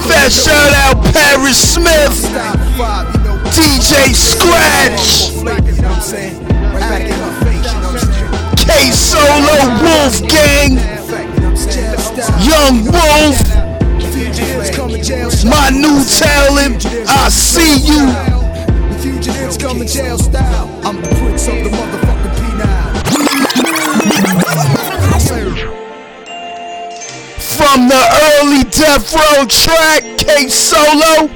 [0.08, 2.16] Fat shout out Parrish Smith.
[3.52, 5.36] DJ Scratch.
[8.64, 10.80] K Solo Wolfgang.
[12.48, 13.57] Young Wolf.
[14.38, 16.86] My new talent.
[17.10, 18.06] I see you.
[19.02, 20.70] Fugitives come in jail style.
[20.86, 22.94] I'm the prince of the motherfucking penile.
[27.58, 28.04] From the
[28.38, 31.28] early Death Row track, K Solo.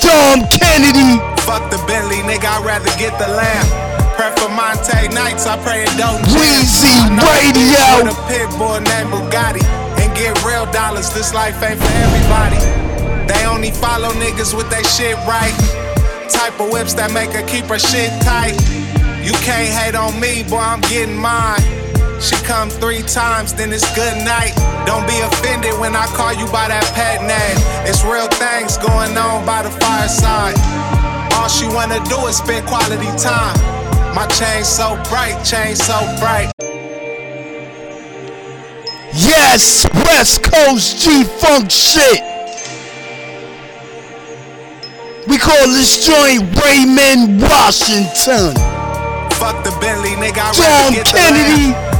[0.00, 1.20] Dom Kennedy.
[1.42, 3.90] Fuck the Bentley, nigga, I'd rather get the lamb.
[4.16, 6.22] Pray for Monte nights, I pray it don't.
[6.32, 8.04] Weezy I know a bitch Radio.
[8.04, 9.89] With a pit bull named Bugatti and
[10.20, 11.08] get real dollars.
[11.10, 12.60] This life ain't for everybody.
[13.24, 15.56] They only follow niggas with their shit right.
[16.28, 18.52] Type of whips that make her keep her shit tight.
[19.24, 21.64] You can't hate on me, boy, I'm getting mine.
[22.20, 24.52] She come three times, then it's good night.
[24.84, 27.58] Don't be offended when I call you by that pet name.
[27.88, 30.56] It's real things going on by the fireside.
[31.40, 33.56] All she wanna do is spend quality time.
[34.12, 36.52] My chain so bright, chain so bright.
[39.12, 42.22] Yes, West Coast G Funk shit.
[45.28, 48.54] We call this joint Raymond Washington.
[49.38, 50.38] Fuck the Bentley, nigga.
[50.38, 51.72] I John get Kennedy.
[51.72, 51.90] The land.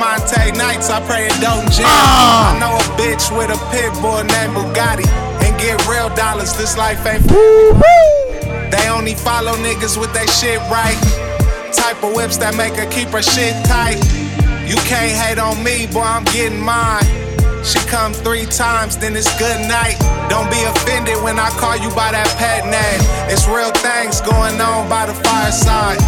[0.00, 1.84] Monte nights, I pray it don't jam.
[1.84, 2.56] Ah.
[2.56, 5.04] I know a bitch with a pit bull named Bugatti
[5.44, 6.56] and get real dollars.
[6.56, 7.76] This life ain't for.
[8.72, 10.96] They only follow niggas with that shit right.
[11.76, 14.00] Type of whips that make her keep her shit tight.
[14.70, 17.02] You can't hate on me, boy, I'm getting mine.
[17.64, 19.98] She come three times, then it's good night.
[20.30, 23.02] Don't be offended when I call you by that pet name.
[23.26, 25.98] It's real things going on by the fireside.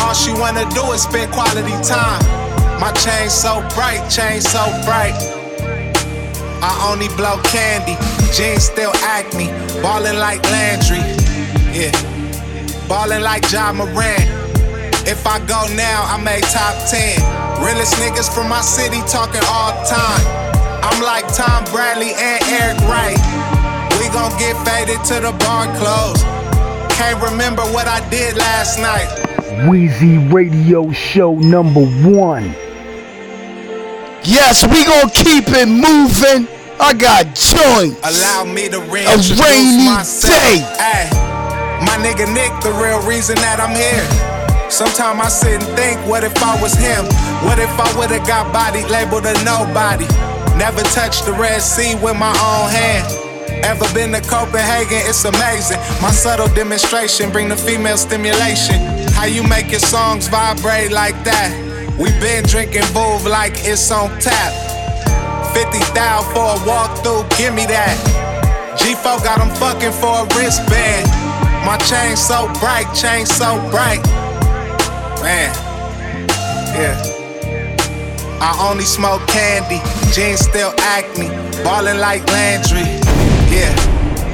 [0.00, 2.24] All she wanna do is spend quality time.
[2.80, 5.12] My chain so bright, chain so bright.
[6.64, 8.00] I only blow candy,
[8.32, 9.52] jeans still acne,
[9.84, 11.04] ballin' like Landry.
[11.76, 11.92] Yeah,
[12.88, 14.41] ballin' like John Moran.
[15.04, 17.18] If I go now, I make top 10.
[17.62, 20.24] Realest niggas from my city talking all time.
[20.82, 23.18] I'm like Tom Bradley and Eric Wright.
[23.98, 26.22] We gon' get faded to the bar close.
[26.96, 29.08] Can't remember what I did last night.
[29.68, 32.54] Weezy Radio Show number one.
[34.24, 36.46] Yes, we gonna keep it moving.
[36.80, 37.98] I got joints.
[38.02, 40.32] Allow me to A rainy myself.
[40.32, 40.62] day.
[40.78, 41.10] Ay,
[41.84, 44.41] my nigga Nick, the real reason that I'm here.
[44.72, 47.04] Sometimes I sit and think, what if I was him?
[47.44, 50.08] What if I would've got body labeled a nobody?
[50.56, 53.04] Never touched the Red Sea with my own hand.
[53.68, 55.04] Ever been to Copenhagen?
[55.04, 55.76] It's amazing.
[56.00, 58.80] My subtle demonstration bring the female stimulation.
[59.12, 61.52] How you make your songs vibrate like that?
[62.00, 64.56] We been drinking Veuve like it's on tap.
[65.52, 67.92] 50 thou for a walkthrough, give me that.
[68.80, 71.12] G4 got them fucking for a wristband.
[71.68, 74.00] My chain so bright, chain so bright.
[75.22, 75.54] Man,
[76.74, 76.98] yeah.
[78.40, 79.78] I only smoke candy,
[80.12, 81.28] jeans still acne,
[81.62, 82.82] ballin' like Landry.
[83.46, 83.70] Yeah,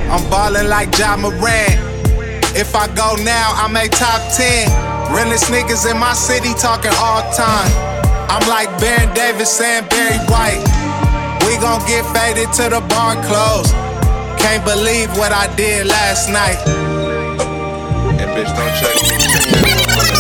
[0.09, 1.77] I'm ballin' like John Moran.
[2.57, 5.13] If I go now, I make top 10.
[5.13, 7.71] Realest niggas in my city talking all time.
[8.33, 10.65] I'm like Baron Davis and Barry White.
[11.45, 13.71] We gon' get faded to the bar close.
[14.41, 16.57] Can't believe what I did last night.
[18.21, 18.99] And bitch, don't check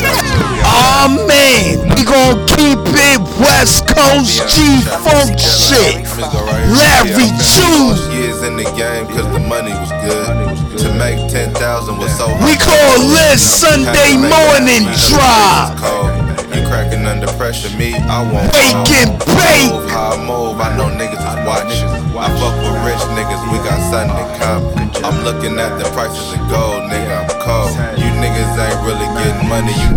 [0.01, 0.25] Oh
[1.27, 6.05] man, we gon' keep it West Coast G Funk shit.
[6.75, 7.97] Larry June.
[8.13, 10.59] Years in the game cause the money was good.
[10.79, 11.59] To make 10,000
[11.99, 15.79] was so We call this Sunday morning drive.
[16.55, 19.71] You cracking under pressure, me, I won't Wake and bake.
[19.71, 21.89] Move how I move, I know niggas is watching.
[22.19, 25.05] I fuck with rich niggas, we got something in common.
[25.05, 27.88] I'm looking at the prices of gold, nigga, I'm cold.
[28.19, 29.95] Niggas ain't really getting money, you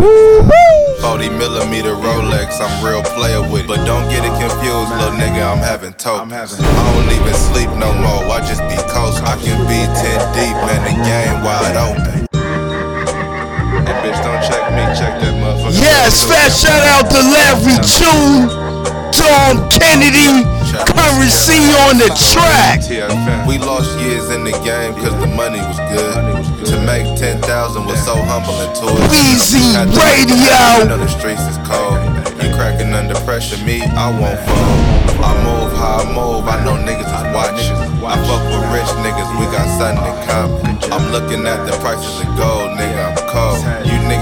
[1.01, 3.67] 40 millimeter Rolex, I'm real player with it.
[3.67, 6.30] But don't get it confused, little nigga, I'm having toke.
[6.30, 9.24] I don't even sleep no more, I just be coast.
[9.26, 12.28] I can be 10 deep, man, the game wide open.
[14.01, 15.82] Bitch, don't check me, check that motherfucker.
[15.82, 18.49] Yes, fat shout out to Larry June,
[19.12, 20.43] Dom Kennedy,
[20.95, 22.82] currency on the track.
[23.47, 26.66] We lost years in the game cause the money was good.
[26.72, 27.41] To make 10,000
[27.86, 29.12] was so humbling to us.
[29.12, 30.84] Weezy Had Radio.
[30.84, 31.99] You know the streets is cold.
[32.41, 35.01] You cracking under pressure, me, I won't fall.
[35.22, 37.78] I move how I move, I know niggas is watching.
[38.01, 40.78] I fuck with rich niggas, we got something in common.
[40.91, 43.62] I'm looking at the prices of gold, nigga, I'm cold.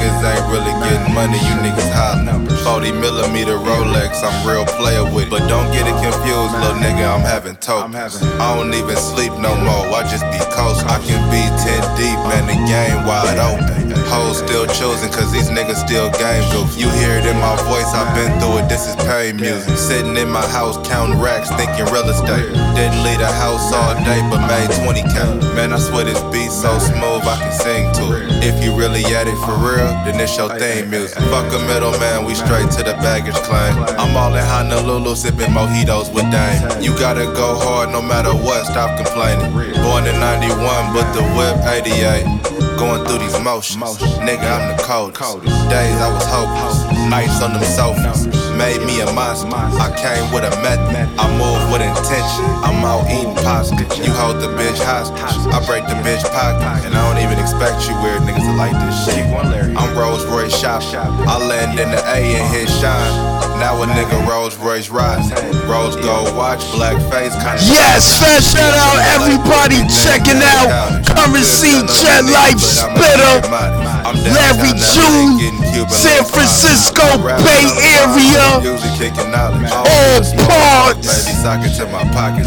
[0.10, 2.48] Niggas ain't really getting money, you niggas hollering.
[2.66, 5.30] 40 millimeter Rolex, I'm real player with it.
[5.30, 7.94] But don't get it confused, little nigga, I'm having toke.
[7.94, 10.82] I don't even sleep no more, I just be coast.
[10.90, 13.94] I can be 10 deep, man, the game wide open.
[14.10, 16.74] Hoes still choosing, cause these niggas still game goof.
[16.74, 19.78] You hear it in my voice, I've been through it, this is pain music.
[19.78, 22.50] Sitting in my house, counting racks, thinking real estate.
[22.74, 25.54] Didn't leave the house all day, but made 20k.
[25.54, 28.39] Man, I swear this beat so smooth, I can sing to it.
[28.42, 31.18] If you really at it for real, then it's your theme music.
[31.30, 33.76] Fuck a middleman, we straight to the baggage claim.
[34.00, 36.82] I'm all in Honolulu, sipping mojitos with Dame.
[36.82, 39.52] You gotta go hard no matter what, stop complaining.
[39.84, 42.59] Born in 91, but the whip 88.
[42.80, 44.00] Going through these motions.
[44.24, 45.20] Nigga, I'm the coldest.
[45.68, 46.80] Days I was hopeless.
[47.12, 48.24] Nights on them sofas.
[48.56, 49.52] Made me a monster.
[49.52, 50.96] I came with a method.
[51.20, 52.48] I move with intention.
[52.64, 53.84] I'm out eating pasta.
[54.00, 55.20] You hold the bitch hostage.
[55.52, 56.88] I break the bitch pocket.
[56.88, 59.28] And I don't even expect you weird niggas to like this shit.
[59.76, 61.04] I'm Rolls Royce shopping.
[61.28, 63.40] I land in the A and hit shine.
[63.60, 65.28] Now a nigga Rolls Royce rise.
[65.68, 67.60] Rose gold watch, black face, kinda.
[67.68, 73.89] Yes, shout out everybody checking out Currency Jet Life better.
[74.16, 77.04] Spitter, Larry June, San Francisco
[77.44, 77.66] Bay
[78.00, 78.42] Area,
[79.74, 81.28] all parts.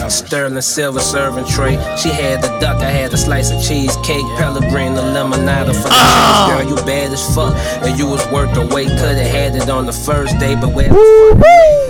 [0.09, 1.77] Sterling silver serving tray.
[1.97, 4.25] She had the duck, I had the slice of cheesecake.
[4.37, 6.47] Pellegrino limonada for the Ah.
[6.49, 6.67] cheese.
[6.69, 7.55] Girl, you bad as fuck.
[7.83, 8.89] And you was worth the wait.
[8.89, 10.91] Coulda had it on the first day, but where?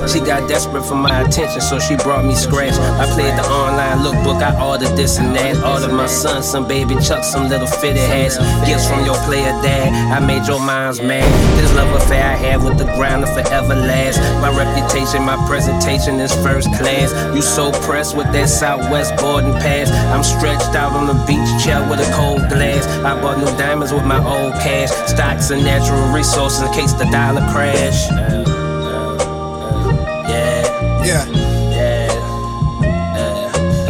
[0.08, 2.74] She got desperate for my attention, so she brought me scratch.
[2.74, 5.56] I played the online lookbook, I ordered this and that.
[5.64, 8.36] Ordered my son some baby chucks, some little fitted hats.
[8.66, 9.94] Gifts from your player dad.
[10.12, 11.24] I made your minds mad.
[11.56, 14.18] This love affair I have with the ground will forever last.
[14.42, 17.12] My reputation, my presentation is first class.
[17.34, 19.90] You so pressed with that Southwest boarding pass.
[20.12, 22.86] I'm stretched out on the beach chair with a cold glass.
[23.04, 24.90] I bought new diamonds with my old cash.
[25.08, 28.10] Stocks and natural resources in case the dollar crash.
[28.10, 30.62] Uh, uh, uh, yeah.
[31.04, 31.24] Yeah.
[31.70, 32.10] Yeah.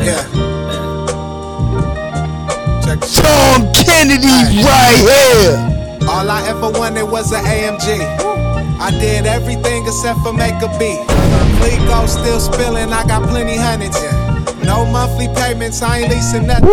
[0.04, 0.42] Yeah.
[4.02, 4.26] Kennedy
[4.66, 6.08] right here.
[6.10, 8.02] All I ever wanted was an AMG.
[8.80, 10.98] I did everything except for make a beat.
[11.62, 14.21] Glico still spilling, I got plenty hundreds.
[14.72, 16.66] No monthly payments, I ain't leasing nothing.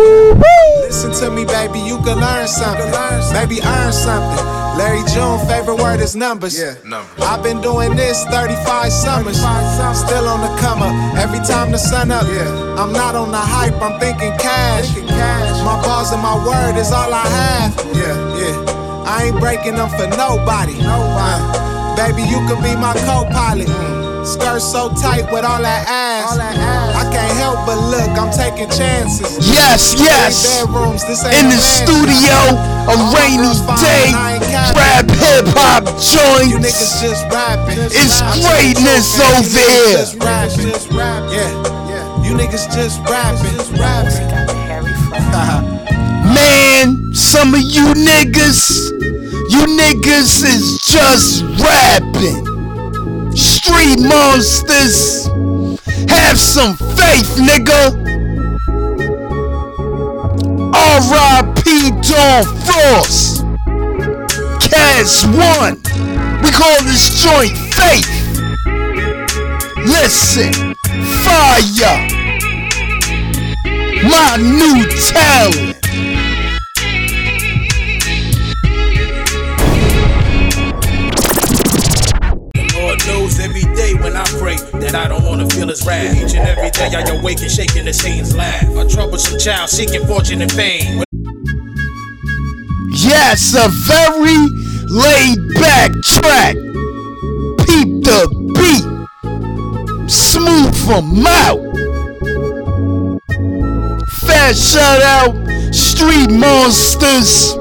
[0.80, 2.88] Listen to me, baby, you can learn something.
[3.36, 4.40] Maybe earn something.
[4.80, 6.58] Larry June, favorite word is numbers.
[6.58, 7.20] Yeah, numbers.
[7.20, 9.36] I've been doing this 35 summers.
[9.36, 10.94] Still on the come up.
[11.18, 12.80] Every time the sun up, yeah.
[12.80, 14.88] I'm not on the hype, I'm thinking cash.
[14.94, 17.76] cash My balls and my word is all I have.
[17.94, 19.04] Yeah, yeah.
[19.04, 20.72] I ain't breaking them for nobody.
[20.80, 23.99] Uh, baby, you can be my co-pilot.
[24.24, 26.36] Skirt so tight with all that ass.
[26.38, 29.40] I can't help but look, I'm taking chances.
[29.48, 30.44] Yes, yes.
[30.44, 31.86] Bedrooms, this ain't In the mansion.
[31.88, 32.36] studio,
[32.86, 34.76] a All rainy day, I ain't capping.
[34.76, 35.82] rap hip hop
[36.44, 37.00] You niggas joints.
[37.00, 37.80] just rapping.
[37.90, 39.96] It's I tell you greatness the truth, man, over you niggas here.
[39.96, 40.68] Just rapping.
[40.68, 41.32] Just rapping.
[41.32, 41.50] Yeah,
[41.88, 42.24] yeah.
[42.24, 43.56] You niggas just rapping.
[43.56, 44.28] Just rapping.
[46.30, 48.90] Man, some of you niggas,
[49.50, 52.46] you niggas is just rapping.
[53.40, 55.26] Street monsters,
[56.10, 57.96] have some faith, nigga.
[60.74, 61.90] R.I.P.
[62.02, 63.44] Dawn Frost.
[64.60, 65.80] Cas One.
[66.42, 68.10] We call this joint faith.
[69.86, 70.74] Listen,
[71.24, 71.96] fire.
[74.04, 75.79] My new talent.
[84.92, 86.16] That I don't wanna feel his wrath.
[86.16, 88.62] Each and every day I awake and shaking the Satan's laugh.
[88.76, 91.02] A troublesome child seeking fortune and fame.
[92.96, 94.38] Yes, a very
[94.88, 96.54] laid back track.
[97.66, 98.26] Peep the
[98.56, 100.10] beat.
[100.10, 101.60] Smooth from out.
[104.26, 107.54] Fat shout out, Street Monsters.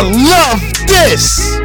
[0.00, 1.60] I love this.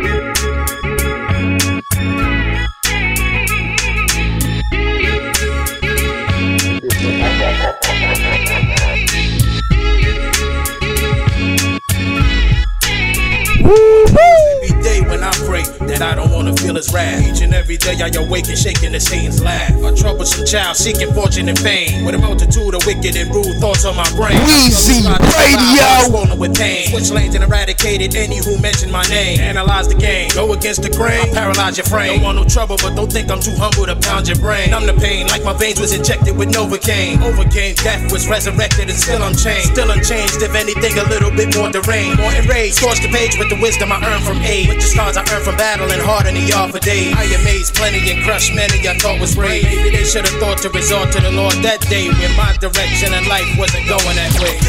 [14.57, 17.25] Every day when I pray that I don't wanna feel his wrath.
[17.25, 19.73] Each and every day I awake and shaking the Satan's laugh.
[19.81, 22.05] A troublesome child seeking fortune and fame.
[22.05, 24.37] With a multitude of wicked and rude thoughts on my brain.
[24.45, 25.01] Weezy
[25.33, 26.37] Radio.
[26.37, 26.87] With pain.
[26.89, 29.39] Switch lanes and eradicated any who mention my name.
[29.39, 30.29] Analyze the game.
[30.35, 31.29] Go against the grain.
[31.29, 32.21] I paralyze your frame.
[32.21, 34.69] Don't want no trouble, but don't think I'm too humble to pound your brain.
[34.69, 37.21] Numb the pain like my veins was injected with Novocaine.
[37.25, 39.73] Overcame death, was resurrected and still unchanged.
[39.73, 42.19] Still unchanged, if anything, a little bit more deranged.
[42.19, 42.75] More enraged.
[42.75, 44.69] Scorched the page with the wisdom I earned from age.
[44.69, 47.15] With the scars I earned from battling hard in the yard for days.
[47.15, 49.63] I amazed plenty and crushed many I thought was brave.
[49.63, 53.15] Maybe they should have thought to resort to the Lord that day when my direction
[53.15, 54.59] in life wasn't going that way.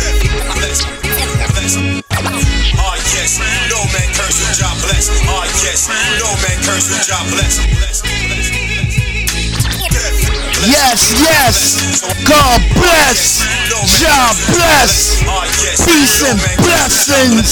[2.79, 5.11] Oh yes, no man curse with job bless.
[5.27, 5.91] Oh yes,
[6.23, 7.59] no man curse with job bless.
[10.71, 11.79] Yes, yes.
[12.27, 13.43] God bless.
[14.03, 15.19] God bless.
[15.27, 15.47] Ah,
[15.83, 17.51] Peace and blessings.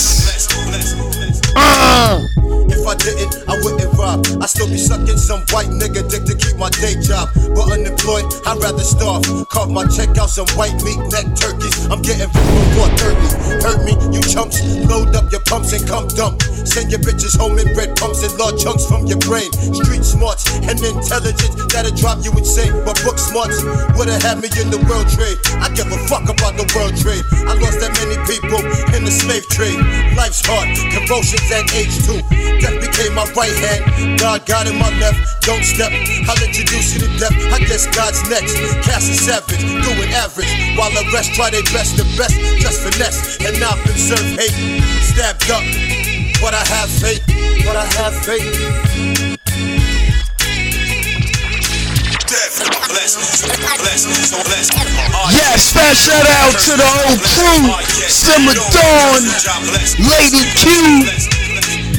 [1.56, 2.43] Uh.
[2.68, 4.26] If I didn't, I wouldn't rob.
[4.40, 7.28] I still be sucking some white nigga dick to keep my day job.
[7.54, 9.24] But unemployed, I'd rather starve.
[9.48, 11.86] Carve my check out some white meat neck turkeys.
[11.90, 12.44] I'm getting from
[13.00, 13.64] 430.
[13.64, 14.60] Hurt me, you chumps.
[14.88, 16.42] Load up your pumps and come dump.
[16.64, 19.52] Send your bitches home in bread pumps and large chunks from your brain.
[19.52, 22.72] Street smarts and intelligence that'll drop you insane.
[22.84, 23.62] But book smarts
[23.96, 25.36] would've had me in the world trade.
[25.60, 27.24] I give a fuck about the world trade.
[27.44, 28.60] I lost that many people
[28.96, 29.78] in the slave trade.
[30.16, 32.20] Life's hard, convulsions at age two.
[32.60, 34.18] Death became my right hand.
[34.18, 35.18] God got in my left.
[35.42, 35.92] Don't step.
[36.28, 37.34] I'll introduce you to death.
[37.52, 38.56] I guess God's next.
[38.84, 40.50] Cast a savage, doing average.
[40.76, 43.38] While the rest try their best, the best just finesse.
[43.44, 44.54] And I've been served hate,
[45.02, 45.64] stabbed up.
[46.40, 47.22] But I have faith.
[47.64, 49.34] But I have faith.
[55.34, 57.68] Yes, fat shout out to the whole crew.
[58.08, 59.22] Simmer Dawn,
[60.08, 61.04] Lady Q,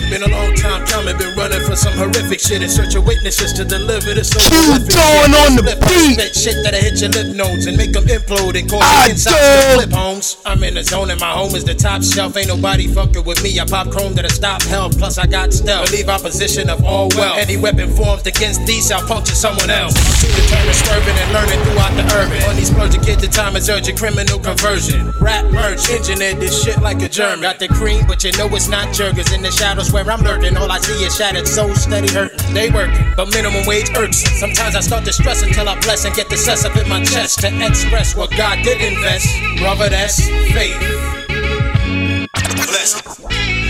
[0.10, 3.52] Been a long time coming, been running for some horrific shit in search of witnesses
[3.54, 5.42] to deliver this so horrific Dawn shit.
[5.44, 6.18] on the Flip, beat.
[6.18, 9.14] That shit that'll hit your lip nodes and make them implode and cause I do.
[9.14, 10.38] to flip homes.
[10.46, 12.38] I'm in the zone and my home is the top shelf.
[12.38, 13.60] Ain't nobody fucking with me.
[13.60, 14.90] I pop chrome that'll stop hell.
[14.90, 15.90] Plus I got stealth.
[15.92, 17.38] Believe opposition of all wealth.
[17.38, 19.96] Any weapon formed against these, I'll puncture someone else.
[19.98, 22.42] I'm too determined, swerving and learning throughout the urban.
[22.44, 23.98] On Money splurging, kid, the time is urgent.
[24.00, 25.12] Criminal conversion.
[25.20, 27.42] Rap merch, engineered this shit like a German.
[27.42, 29.34] Got the cream, but you know it's not jerkers.
[29.34, 32.54] In the shadows where I'm lurking, all I see is shattered souls steady hurting.
[32.54, 34.20] They working, but minimum wage irks.
[34.38, 37.02] Sometimes I start to stress until I bless and get the cess up in my
[37.02, 39.32] chest to express what God did invest.
[39.58, 40.76] Brother, that's faith.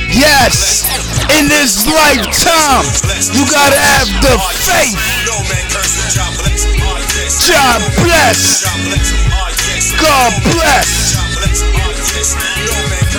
[0.09, 0.89] Yes,
[1.38, 2.89] in this lifetime,
[3.30, 4.34] you gotta have the
[4.65, 4.97] faith.
[7.45, 8.65] God bless.
[10.01, 10.94] God bless.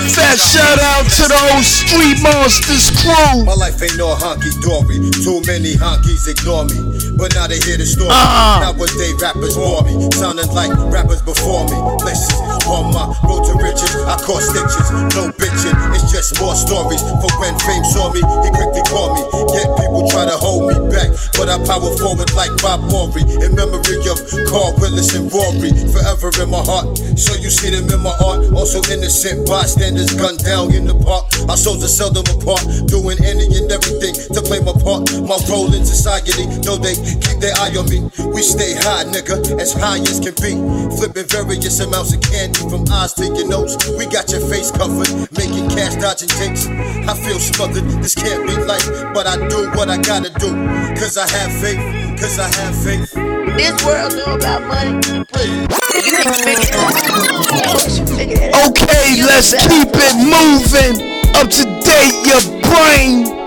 [0.07, 3.45] Fat shout out to the whole Street Monsters crew.
[3.45, 5.03] My life ain't no honky dory.
[5.23, 7.06] Too many honkies ignore me.
[7.17, 8.13] But now they hear the story.
[8.13, 8.73] Uh-uh.
[8.73, 9.97] Nowadays rappers bore me.
[10.13, 11.77] Sounding like rappers before me.
[12.05, 12.37] Listen,
[12.69, 14.89] on my road to riches, I caught stitches.
[15.17, 17.01] No bitching, it's just more stories.
[17.01, 19.23] For when fame saw me, he quickly called me.
[19.57, 21.09] Yet people try to hold me back.
[21.41, 23.25] But I power forward like Bob Maury.
[23.41, 24.21] In memory of
[24.53, 25.73] Carl Willis and Rory.
[25.97, 27.01] Forever in my heart.
[27.17, 28.45] So you see them in my art.
[28.53, 31.25] Also innocent bystanders gunned down in the park.
[31.49, 32.61] Our souls are seldom apart.
[32.93, 35.09] Doing any and everything to play my part.
[35.25, 38.11] My role in society, though they keep their eye on me.
[38.35, 40.59] We stay high, nigga, as high as can be.
[40.97, 43.77] Flipping various amounts of candy from eyes to your nose.
[43.99, 46.67] We got your face covered, making cash dodging takes.
[46.67, 50.51] I feel smothered, this can't be life, but I do what I gotta do.
[50.99, 51.81] Cause I have faith,
[52.19, 53.13] cause I have faith.
[53.57, 55.49] This world know about money and pussy.
[55.49, 57.81] You need to figure it out.
[58.17, 58.71] Figure it out.
[58.71, 61.17] Okay, let's keep it moving.
[61.37, 63.46] Up to date, your brain.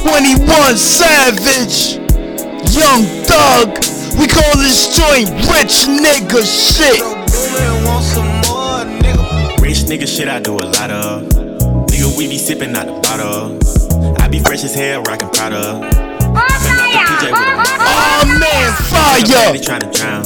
[0.00, 1.98] 21 Savage.
[2.74, 3.68] Young Thug.
[4.18, 7.00] We call this joint rich nigga shit.
[9.60, 11.22] Rich nigga shit I do a lot of.
[11.88, 13.58] Nigga, we be sipping out the bottle.
[14.20, 15.80] I be fresh as hell, rockin' Prada.
[17.90, 19.52] Oh man, fire!
[19.52, 20.24] They tryna drown.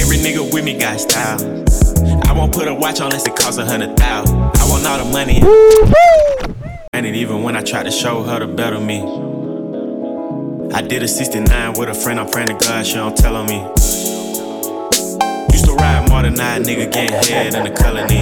[0.00, 1.38] Every nigga with me got style.
[2.28, 4.22] I won't put a watch on unless it costs a hundred thou.
[4.22, 5.40] I want all the money.
[6.94, 9.00] And even when I tried to show her to better me.
[10.74, 13.46] I did a 69 with a friend, I'm praying to God she don't tell on
[13.46, 13.60] me.
[15.56, 18.20] Used to ride more than I, nigga, getting head in the colony.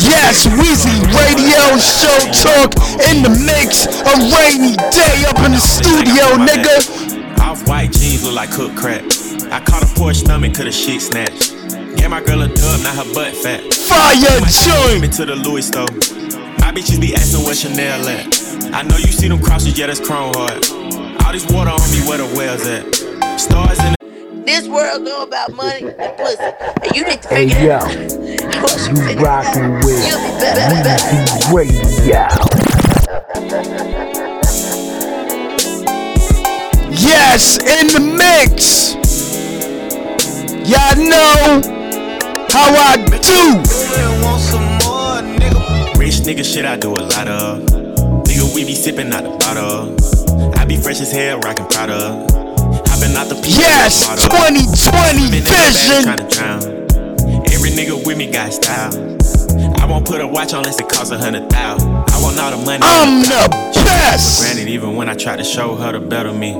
[0.00, 2.72] Yes, Weezy Radio Show Talk
[3.12, 3.84] in the mix.
[3.84, 7.40] A rainy day up in the studio, nigga.
[7.40, 9.04] Off white jeans look like cooked crack.
[9.52, 11.52] I caught a poor stomach, could have shit snatched.
[11.98, 13.74] Gave my girl a dub, now her butt fat.
[13.74, 15.02] Fire joint!
[15.02, 16.47] Me to the Louis store.
[16.68, 18.74] My bitches be asking where Chanel at.
[18.74, 20.70] I know you see them crosses, yeah, that's Chrome Hearts.
[20.70, 23.40] All this water on me, where the whales at?
[23.40, 26.42] Stars in the This world know about money and pussy.
[26.42, 27.90] And you need to Hey figure it yo, out.
[29.16, 31.08] you rockin' with You'll be better, better.
[31.48, 32.28] Weezy Radio.
[36.90, 38.92] Yes, in the mix.
[40.68, 41.62] Y'all know
[42.50, 44.67] how I do.
[46.18, 47.60] Rich nigga shit I do a lot of.
[48.26, 49.94] Nigga, we be sipping out the bottle.
[50.58, 52.26] I be fresh as hell, rockin' Prada.
[52.90, 54.58] Hopping out the PJ Yes, with a model.
[54.66, 56.08] 2020 Been bag vision.
[57.54, 58.90] Every nigga with me got style.
[59.80, 61.76] I won't put a watch on unless it costs a hundred thou.
[61.76, 62.82] I want all the money.
[62.82, 63.48] I'm the
[63.84, 64.42] best.
[64.42, 66.54] Granted, even when I tried to show her to better me.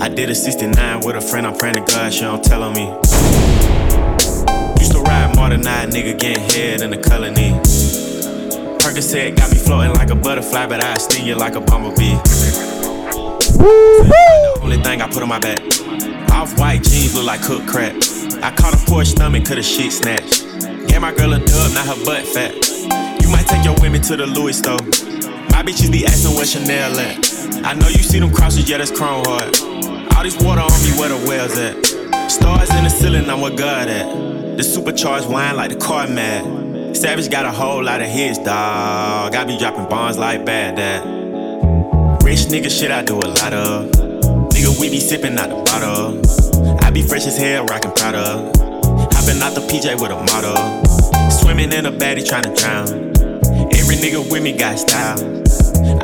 [0.00, 2.72] I did a 69 with a friend, I'm praying to God she don't tell on
[2.72, 2.86] me.
[4.82, 7.52] Used to ride more than I, nigga, getting head in the colony.
[8.82, 12.18] Percocet got me floating like a butterfly, but I sting you like a bumblebee.
[13.46, 15.60] The only thing I put on my back.
[16.32, 17.94] Off white jeans look like cooked crap.
[18.42, 20.42] I caught a poor stomach, could have shit snatched.
[20.88, 22.52] Gave my girl a dub, not her butt fat.
[23.22, 24.82] You might take your women to the Louis store.
[25.54, 27.64] My bitches be asking where Chanel at.
[27.64, 29.62] I know you see them crosses, yeah, that's Chrome Hearts.
[29.62, 31.86] All this water on me, where the whales at?
[32.28, 34.41] Stars in the ceiling, I'm where God at.
[34.56, 36.94] The supercharged wine like the car mad.
[36.94, 39.34] Savage got a whole lot of hits, dog.
[39.34, 42.22] I be dropping bombs like bad dad.
[42.22, 43.90] Rich nigga shit I do a lot of.
[44.52, 46.78] Nigga, we be sipping out the bottle.
[46.84, 48.52] I be fresh as hell, rockin' Prada.
[49.12, 51.30] Hopping out the PJ with a model.
[51.30, 52.88] Swimming in a baddie tryna drown.
[53.72, 55.18] Every nigga with me got style.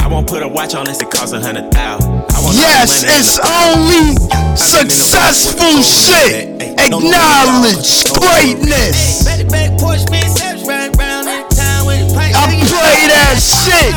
[0.01, 2.18] I won't put a watch on unless it costs a hundred thou.
[2.59, 6.63] I want all the Yes, it's only successful shit.
[6.79, 9.25] Acknowledge greatness.
[9.25, 12.35] Back to back Porsche, man, Savage riding around in town with his pipe.
[12.35, 13.93] I play that shit.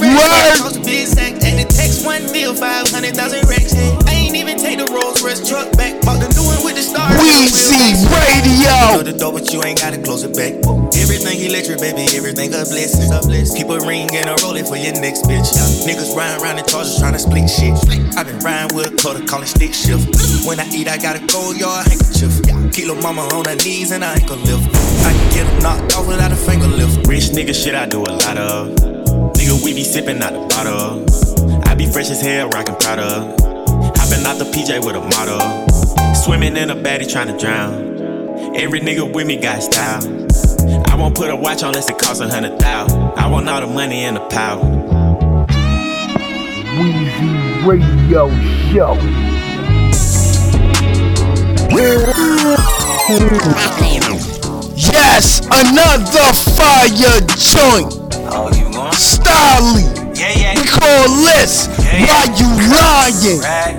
[0.00, 1.35] Word.
[1.56, 3.72] And the text one bill, 500,000 racks.
[3.72, 5.96] I ain't even take the Rolls Royce truck back.
[6.04, 7.08] Bought the new one with the star.
[7.16, 8.92] Weezy Radio.
[8.92, 10.52] Know the door, but you ain't gotta close it back.
[11.00, 13.08] Everything electric, baby, everything a blessing.
[13.56, 15.48] Keep a ring and a roll it for your next bitch.
[15.88, 17.72] Niggas riding around in charges trying to split shit.
[17.88, 20.12] i been riding with a cutter, calling stick shift.
[20.44, 22.36] When I eat, I gotta go yard handkerchief.
[22.76, 24.68] Kilo mama on her knees and I ain't gonna lift.
[25.08, 27.08] I can get them knocked off without a finger lift.
[27.08, 28.76] Rich nigga shit I do a lot of.
[29.40, 31.25] Nigga, we be sipping out the bottle.
[31.76, 33.36] I be fresh as hell, rockin' Prada.
[33.96, 36.14] Hopping out the PJ with a model.
[36.14, 38.56] Swimming in a baddie trying to drown.
[38.56, 40.00] Every nigga with me got style.
[40.90, 42.98] I won't put a watch on unless it costs a hundred thousand.
[43.18, 44.62] I want all the money and the power.
[46.78, 48.30] Weezy Radio
[48.72, 48.94] Show.
[54.74, 57.92] Yes, another fire joint.
[58.32, 58.92] Oh, you going?
[58.92, 60.05] Styley.
[60.16, 60.54] Yeah, yeah.
[60.60, 63.40] We call this Why You Lying.
[63.40, 63.76] Right.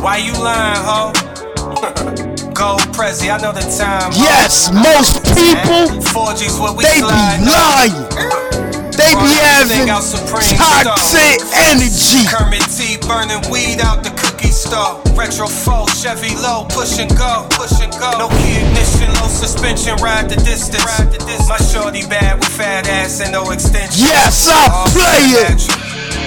[0.00, 1.12] Why you lying, ho?
[2.54, 4.12] Gold Prezi, I know the time.
[4.12, 4.18] ho.
[4.22, 7.46] Yes, most people, 4G's what we they be slide on.
[7.46, 8.63] lying.
[9.12, 12.24] Be having toxic energy.
[12.24, 15.00] Kermit T burning weed out the cookie store.
[15.12, 18.16] Retro 4, Chevy low, push and go, push and go.
[18.16, 20.84] No key ignition, low suspension, ride the distance.
[20.84, 21.48] Ride the distance.
[21.48, 24.04] My shorty bad with fat ass and no extension.
[24.04, 25.60] Yes, I All play it.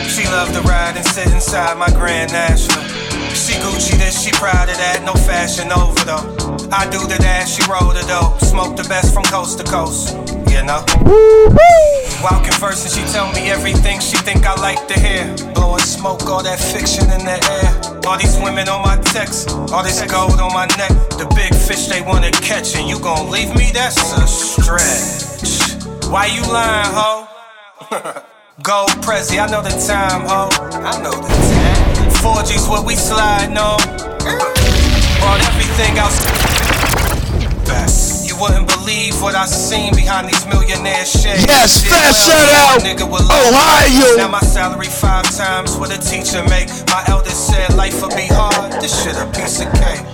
[0.10, 2.84] She love to ride and sit inside my Grand National.
[3.34, 6.26] She Gucci this, she proud of that, no fashion over though.
[6.74, 8.34] I do the dash, she roll the dough.
[8.42, 10.16] Smoke the best from coast to coast,
[10.58, 10.82] you know.
[12.22, 15.24] While conversing, she tell me everything she think I like to hear.
[15.54, 17.70] Blowing smoke, all that fiction in the air.
[18.08, 20.94] All these women on my text, all this gold on my neck.
[21.22, 23.70] The big fish they wanna catch, and you gon' leave me?
[23.72, 25.78] That's a stretch.
[26.10, 27.28] Why you lying, ho?
[28.64, 30.50] Gold Prezi, I know the time, ho.
[30.82, 32.10] I know the time.
[32.24, 33.78] 4G's what we slide on.
[35.20, 36.37] Brought everything else best.
[38.38, 41.42] You wouldn't believe what I seen behind these millionaire shades.
[41.50, 44.16] Yes, fat well, shout out, nigga with low Ohio.
[44.16, 46.70] Now my salary five times what a teacher make.
[46.94, 48.74] My eldest said life would be hard.
[48.78, 50.06] This shit a piece of cake.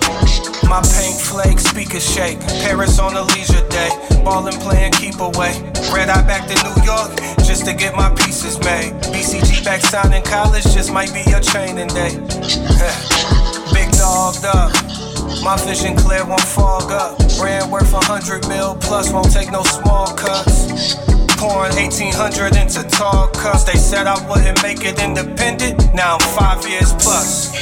[0.64, 2.40] My paint flake, speakers shake.
[2.64, 3.92] Paris on a leisure day.
[4.24, 5.60] Ballin' playing keep away.
[5.92, 7.12] Red eye back to New York
[7.44, 8.96] just to get my pieces made.
[9.12, 12.16] BCG back signing college just might be your training day.
[13.76, 15.03] Big dogged up.
[15.42, 17.18] My vision clear won't fog up.
[17.38, 20.94] Brand worth a hundred mil plus won't take no small cuts.
[21.36, 23.64] Pouring 1800 into tall cups.
[23.64, 25.94] They said I wouldn't make it independent.
[25.94, 27.54] Now I'm five years plus.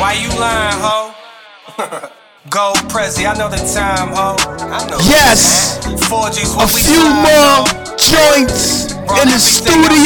[0.00, 1.14] Why you lying, ho?
[2.50, 4.36] Gold Prezi, I know the time, ho.
[4.66, 4.98] I know.
[5.04, 5.78] Yes.
[6.08, 9.98] 4G's A what we few more joints Brought in the studio.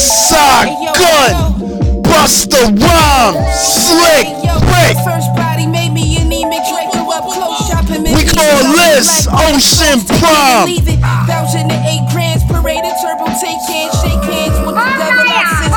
[0.00, 1.60] West Side Gun,
[2.00, 4.32] Busta Rhymes, Slick
[4.72, 4.96] Rick.
[5.04, 8.04] First body made me anemic, Drake grew up close shopping.
[8.04, 10.72] We call this Ocean Prime.
[11.28, 15.68] Thousand and eight grands, parade a turbo, take hands, shake hands with the devil access.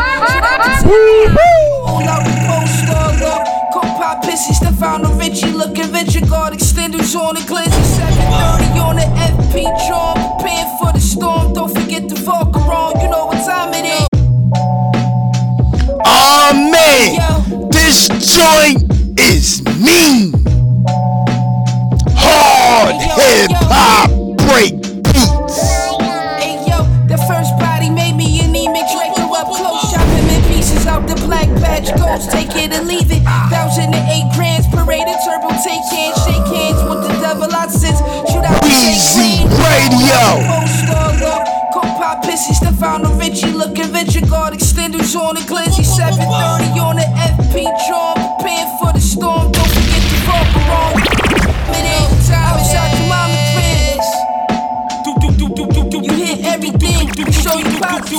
[1.84, 3.44] Hold out the post, all up.
[3.74, 9.68] Co-pop pissy, Stefano Ricci, looking venture guard, extenders on the glizzy, 730 on the FP
[9.86, 11.52] drum, preparing for the storm.
[11.52, 13.43] Don't forget the Volker on, you know what
[18.44, 20.34] this joint is mean.
[22.16, 24.10] Hard hip hop
[24.44, 25.60] break beats.
[26.40, 28.88] Hey yo, the first body made me anemic.
[28.92, 32.32] Drake grew up close, chopping in pieces out the black badge ghost.
[32.32, 33.24] Take it or leave it.
[33.50, 37.72] Thousand and eight grands, parade a turbo, take hands, shake hands with the devil out
[37.72, 38.00] since.
[38.28, 40.84] Shoot out the Weezy Radio.
[41.74, 47.66] Co-pop pissy, Stefano Ricci, looking venture guard, extenders on the glizzy, 730 on the FP
[47.88, 48.14] drum,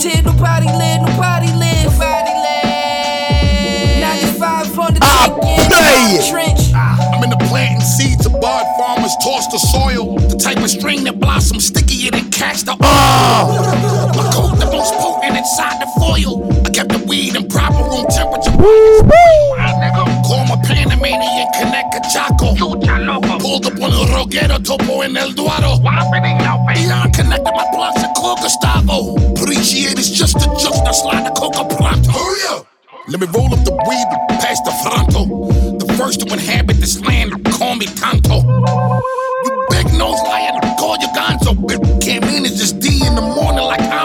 [0.02, 0.22] you.
[0.22, 1.92] Nobody live, nobody live.
[1.92, 4.00] Nobody live.
[4.00, 6.30] 95 on ah, the play it.
[6.30, 6.72] trench.
[6.74, 10.18] Ah, I'm in the planting seeds of bud farmers toss the soil.
[10.18, 13.46] The type of string that blossoms stickier than catch the ah.
[13.46, 14.16] oil.
[14.16, 16.44] My coat the most potent inside the foil.
[16.66, 18.52] I kept the weed in proper room temperature.
[20.24, 22.54] Call my Panamanian connect a Chaco.
[22.56, 25.80] Pulled up on the road Noguera, Topo, and El Dorado.
[25.80, 29.16] Eon connected my blocks and call Gustavo.
[29.32, 32.10] Appreciate it's just a joke, now slide the coca pronto.
[32.10, 32.66] Hurry up!
[33.08, 34.08] Let me roll up the weed
[34.40, 35.26] past the fronto.
[35.78, 38.40] The first to inhabit this land, call me Tonto.
[39.44, 41.52] You big nose liar, call you Gonzo.
[42.00, 44.03] Can't mean it's just D in the morning like I'm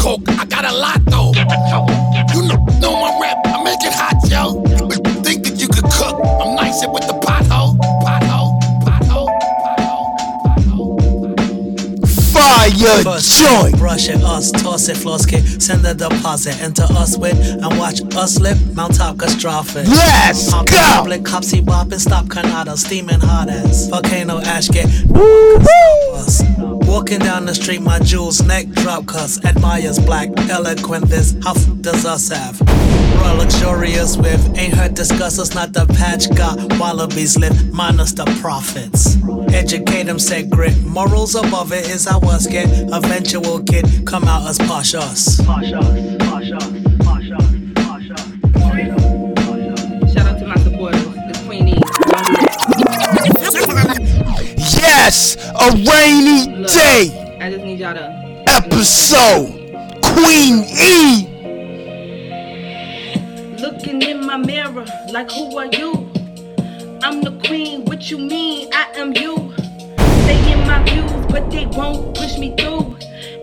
[0.00, 1.32] coke, I got a lot though.
[2.34, 4.64] You know, know my rap, I make it hot, yo.
[4.88, 6.16] You think that you could cook?
[6.40, 8.58] I'm nice with the pothole, pothole.
[12.32, 13.76] Fire First, joint.
[13.76, 18.00] Brush it, us, toss it, floss kick, send a deposit, enter us with, and watch
[18.16, 19.86] us slip, mount top catastrophic.
[19.86, 20.76] Let's Pump go.
[20.76, 24.88] Public cop see bopping, stop Canada, steaming hot ass, volcano ash get.
[25.10, 27.20] No one can stop us.
[27.20, 31.06] Walking down the street, my jewels neck drop, cuz admires black, eloquent.
[31.06, 32.60] This how does us have?
[33.20, 38.24] Royal luxurious with, ain't heard discuss us, not the patch got wallabies live, minus the
[38.40, 39.16] profits.
[39.52, 42.68] Educate them, said grit, morals above it is how us get.
[42.92, 45.36] Eventual kid, come out as posh us.
[45.36, 45.64] Shout
[50.26, 51.80] out to my supporters, the Queenie.
[54.80, 58.44] Yes, a rainy I just need y'all to.
[58.46, 59.50] episode.
[60.02, 61.26] Queen E.
[63.60, 66.08] Looking in my mirror, like who are you?
[67.02, 68.70] I'm the queen, what you mean?
[68.72, 69.52] I am you.
[70.22, 72.96] Stay in my views, but they won't push me through.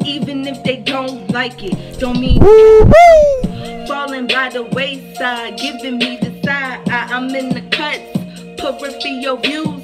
[0.06, 2.40] Even if they don't like it, don't mean
[3.88, 6.88] falling by the wayside, giving me the side.
[6.88, 8.08] I, I'm in the cuts,
[8.62, 9.84] peripheral views.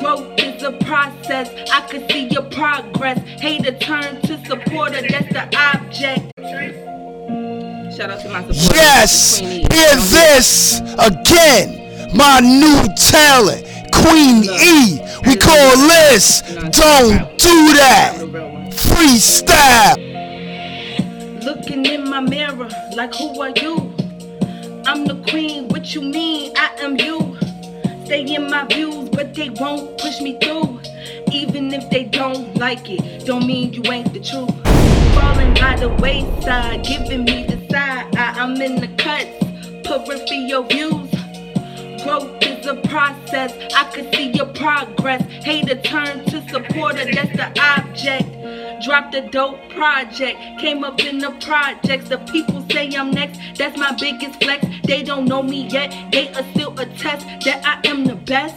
[0.00, 1.50] Growth is a process.
[1.70, 3.18] I could see your progress.
[3.40, 5.02] Hater turn to supporter.
[5.06, 6.32] That's the object.
[7.94, 8.70] Shout out to my supporters.
[8.74, 12.16] Yes, hear this again.
[12.16, 15.00] My new talent, Queen E.
[15.26, 16.40] We call this
[16.70, 18.16] Don't Do That.
[18.72, 19.98] Freestyle.
[21.44, 23.92] Looking in my mirror, like who are you?
[24.86, 26.52] I'm the queen, what you mean?
[26.56, 27.36] I am you.
[28.10, 30.80] Stay in my views, but they won't push me through.
[31.30, 34.50] Even if they don't like it, don't mean you ain't the truth.
[35.14, 38.12] Falling by the wayside, giving me the side.
[38.16, 39.30] I, I'm in the cuts,
[39.84, 41.19] peripheral views.
[42.02, 43.52] Growth is a process.
[43.74, 45.22] I could see your progress.
[45.44, 47.04] Hater turn to supporter.
[47.12, 48.84] That's the object.
[48.84, 50.38] Dropped a dope project.
[50.58, 52.08] Came up in the projects.
[52.08, 53.38] The people say I'm next.
[53.58, 54.66] That's my biggest flex.
[54.84, 55.94] They don't know me yet.
[56.10, 58.56] They are still a test that I am the best.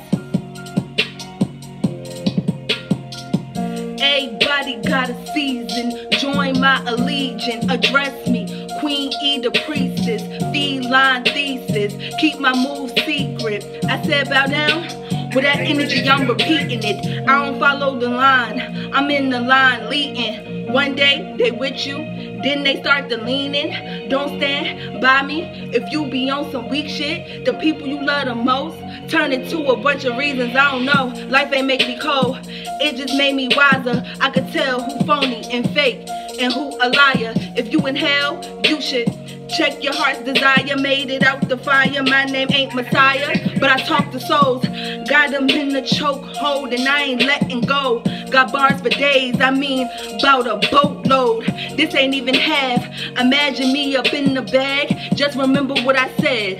[4.01, 6.09] Everybody got a season.
[6.11, 7.65] Join my allegiance.
[7.69, 8.62] Address me.
[8.79, 10.21] Queen E the priestess.
[10.51, 11.93] Feline thesis.
[12.19, 13.65] Keep my moves secret.
[13.85, 15.03] I said bow down.
[15.33, 17.27] With that energy, I'm repeating it.
[17.27, 18.91] I don't follow the line.
[18.93, 20.71] I'm in the line leading.
[20.71, 21.97] One day they with you,
[22.43, 24.09] then they start to leaning.
[24.09, 27.45] Don't stand by me if you be on some weak shit.
[27.45, 28.77] The people you love the most
[29.09, 31.05] turn into a bunch of reasons I don't know.
[31.29, 32.39] Life ain't make me cold.
[32.45, 34.03] It just made me wiser.
[34.21, 36.07] I could tell who phony and fake
[36.39, 37.33] and who a liar.
[37.55, 39.07] If you in hell, you should
[39.49, 40.75] check your heart's desire.
[40.77, 42.03] Made it out the fire.
[42.03, 44.65] My name ain't Messiah, but I talk to souls.
[45.07, 48.01] Got them in the choke hold and I ain't letting go.
[48.29, 49.87] Got bars for days, I mean,
[50.19, 51.45] about a boatload.
[51.77, 52.83] This ain't even half.
[53.19, 55.15] Imagine me up in the bag.
[55.15, 56.59] Just remember what I said.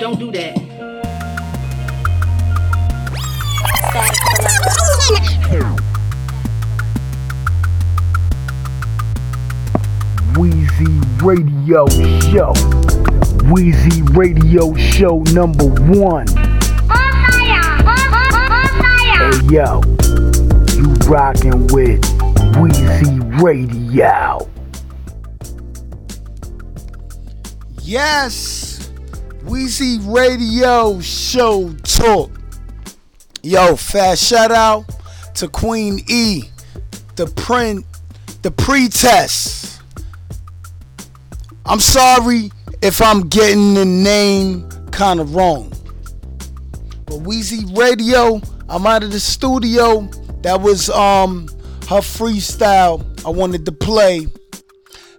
[0.00, 0.68] Don't do that.
[11.22, 12.52] Radio Show.
[13.50, 15.64] Weezy Radio Show number
[15.98, 16.26] one.
[19.08, 19.80] Hey yo,
[20.76, 22.02] you rockin' with
[22.54, 24.48] Weezy Radio.
[27.80, 28.90] Yes,
[29.44, 32.30] Weezy Radio Show Talk.
[33.42, 34.84] Yo, fast shout out
[35.34, 36.44] to Queen E,
[37.16, 37.84] the print,
[38.42, 39.77] the pre-test.
[41.68, 42.50] I'm sorry
[42.80, 45.70] if I'm getting the name kind of wrong.
[47.04, 48.40] But Weezy Radio,
[48.70, 50.08] I'm out of the studio.
[50.40, 51.46] That was um
[51.90, 54.28] her freestyle I wanted to play.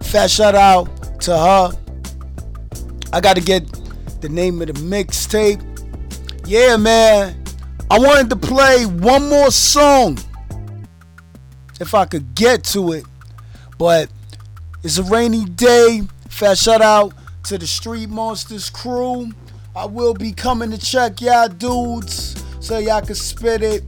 [0.02, 1.72] Fat shout out to her.
[3.14, 3.64] I gotta get
[4.22, 5.62] the name of the mixtape.
[6.48, 7.44] Yeah, man.
[7.92, 10.18] I wanted to play one more song
[11.80, 13.06] if I could get to it.
[13.78, 14.10] But
[14.84, 16.02] it's a rainy day.
[16.40, 17.14] Fast shout out
[17.44, 19.30] to the Street Monsters crew.
[19.76, 23.84] I will be coming to check y'all dudes so y'all can spit it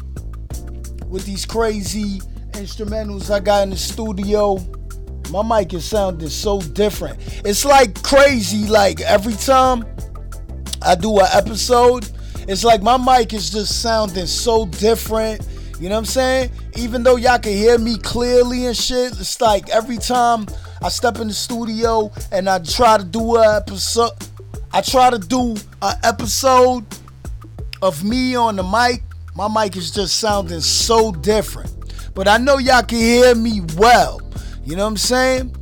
[1.08, 2.20] with these crazy
[2.52, 4.58] instrumentals I got in the studio.
[5.30, 7.20] My mic is sounding so different.
[7.46, 8.68] It's like crazy.
[8.68, 9.86] Like every time
[10.82, 12.12] I do an episode,
[12.50, 15.48] it's like my mic is just sounding so different.
[15.80, 16.52] You know what I'm saying?
[16.76, 20.48] Even though y'all can hear me clearly and shit, it's like every time
[20.84, 24.14] I step in the studio and I try to do a episode,
[24.72, 26.86] I try to do an episode
[27.82, 29.04] of me on the mic.
[29.36, 31.72] My mic is just sounding so different.
[32.16, 34.22] But I know y'all can hear me well.
[34.66, 35.56] You know what I'm saying?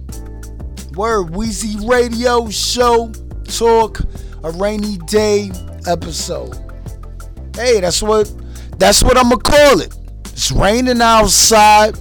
[0.96, 3.12] Word Weezy Radio Show
[3.44, 4.00] Talk
[4.44, 5.52] a rainy day
[5.88, 6.56] episode.
[7.56, 8.32] Hey, that's what
[8.78, 9.94] that's what I'm gonna call it.
[10.26, 12.00] It's raining outside.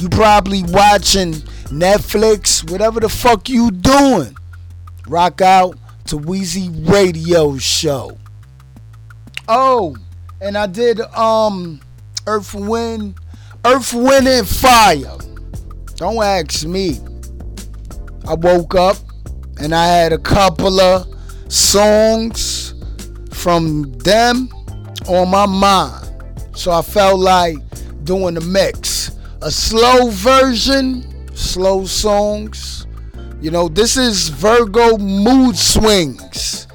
[0.00, 4.36] You probably watching Netflix, whatever the fuck you doing.
[5.06, 8.18] Rock out to Weezy Radio Show.
[9.48, 9.96] Oh,
[10.40, 11.80] and I did um
[12.26, 13.14] Earth Wind,
[13.64, 15.16] Earth Wind and Fire.
[15.96, 16.98] Don't ask me.
[18.26, 18.96] I woke up
[19.60, 21.06] and I had a couple of
[21.52, 22.74] songs
[23.32, 24.48] from them
[25.08, 26.06] on my mind.
[26.54, 27.56] So I felt like
[28.04, 29.12] doing a mix.
[29.42, 32.86] A slow version, slow songs.
[33.40, 36.68] You know, this is Virgo Mood Swings.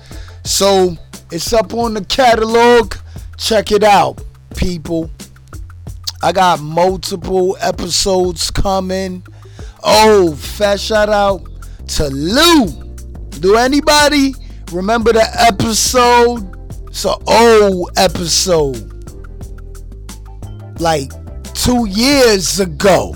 [0.43, 0.97] So
[1.31, 2.95] it's up on the catalog.
[3.37, 4.21] Check it out,
[4.55, 5.11] people.
[6.21, 9.25] I got multiple episodes coming.
[9.83, 11.47] Oh, fat shout out
[11.89, 12.67] to Lou.
[13.39, 14.33] Do anybody
[14.71, 16.51] remember the episode?
[16.87, 18.91] It's an old episode.
[20.79, 21.11] Like
[21.53, 23.15] two years ago.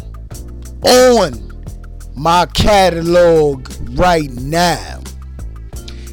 [0.84, 1.49] On
[2.15, 3.67] my catalog
[3.97, 5.01] right now.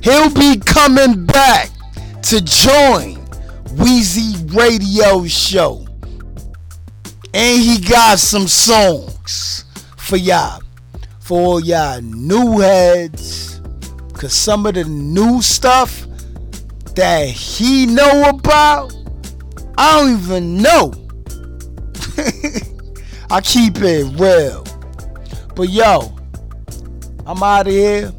[0.02, 1.70] He'll be coming back
[2.22, 3.16] to join
[3.76, 5.86] Weezy Radio Show.
[7.34, 9.64] And he got some songs
[9.96, 10.62] for y'all.
[11.20, 13.60] For all y'all new heads.
[14.14, 16.06] Cause some of the new stuff
[16.94, 18.94] that he know about,
[19.76, 21.05] I don't even know.
[23.30, 24.64] I keep it real.
[25.54, 26.16] But yo,
[27.26, 28.12] I'm out of here.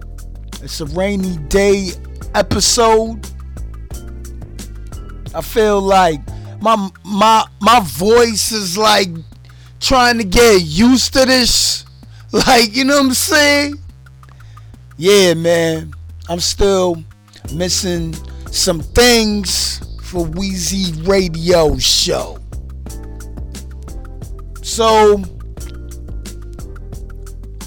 [0.61, 1.91] It's a rainy day
[2.35, 3.25] episode.
[5.33, 6.19] I feel like
[6.61, 9.09] my my my voice is like
[9.79, 11.85] trying to get used to this.
[12.33, 13.75] Like, you know what I'm saying?
[14.97, 15.93] Yeah, man.
[16.27, 17.01] I'm still
[17.53, 18.15] missing
[18.51, 22.37] some things for Weezy Radio Show.
[24.77, 25.23] So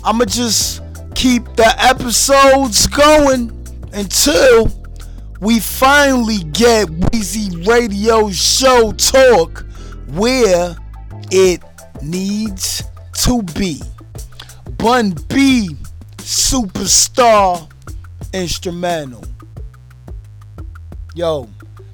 [0.05, 0.81] I'ma just
[1.17, 3.51] keep the episodes going
[3.93, 4.71] until
[5.41, 9.67] we finally get Weezy Radio Show Talk
[10.11, 10.77] where
[11.33, 11.61] it
[12.01, 12.85] needs
[13.25, 13.83] to be.
[14.79, 15.71] Bun B
[16.19, 17.69] Superstar
[18.33, 19.25] Instrumental.
[21.17, 21.49] Yo,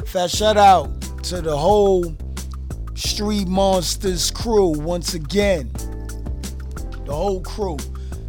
[0.04, 0.90] fat shout out
[1.22, 2.14] to the whole
[2.96, 5.70] Street Monsters crew once again.
[7.04, 7.76] The whole crew.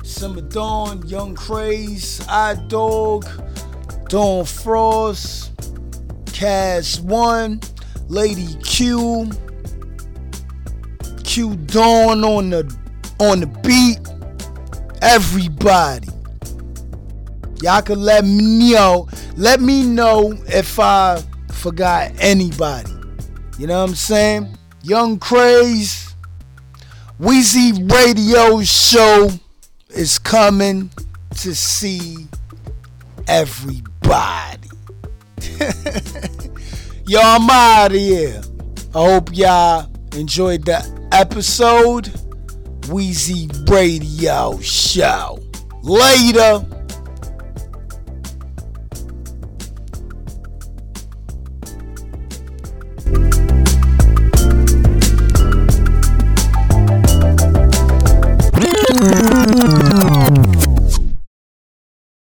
[0.03, 3.25] Simmer Dawn, Young Craze, I Dog,
[4.09, 5.51] Dawn Frost,
[6.33, 7.61] Cass One,
[8.07, 9.29] Lady Q,
[11.23, 12.77] Q Dawn on the
[13.19, 13.99] on the beat.
[15.01, 16.09] Everybody.
[17.61, 19.07] Y'all can let me know.
[19.37, 22.96] Let me know if I forgot anybody.
[23.57, 24.55] You know what I'm saying?
[24.83, 26.13] Young Craze,
[27.19, 29.29] Weezy Radio Show
[29.89, 30.91] is coming
[31.37, 32.27] to see
[33.27, 34.69] everybody.
[37.07, 38.41] Yo, I'm out of here.
[38.93, 42.11] I hope y'all enjoyed the episode.
[42.81, 45.39] Weezy Radio Show.
[45.81, 46.63] Later.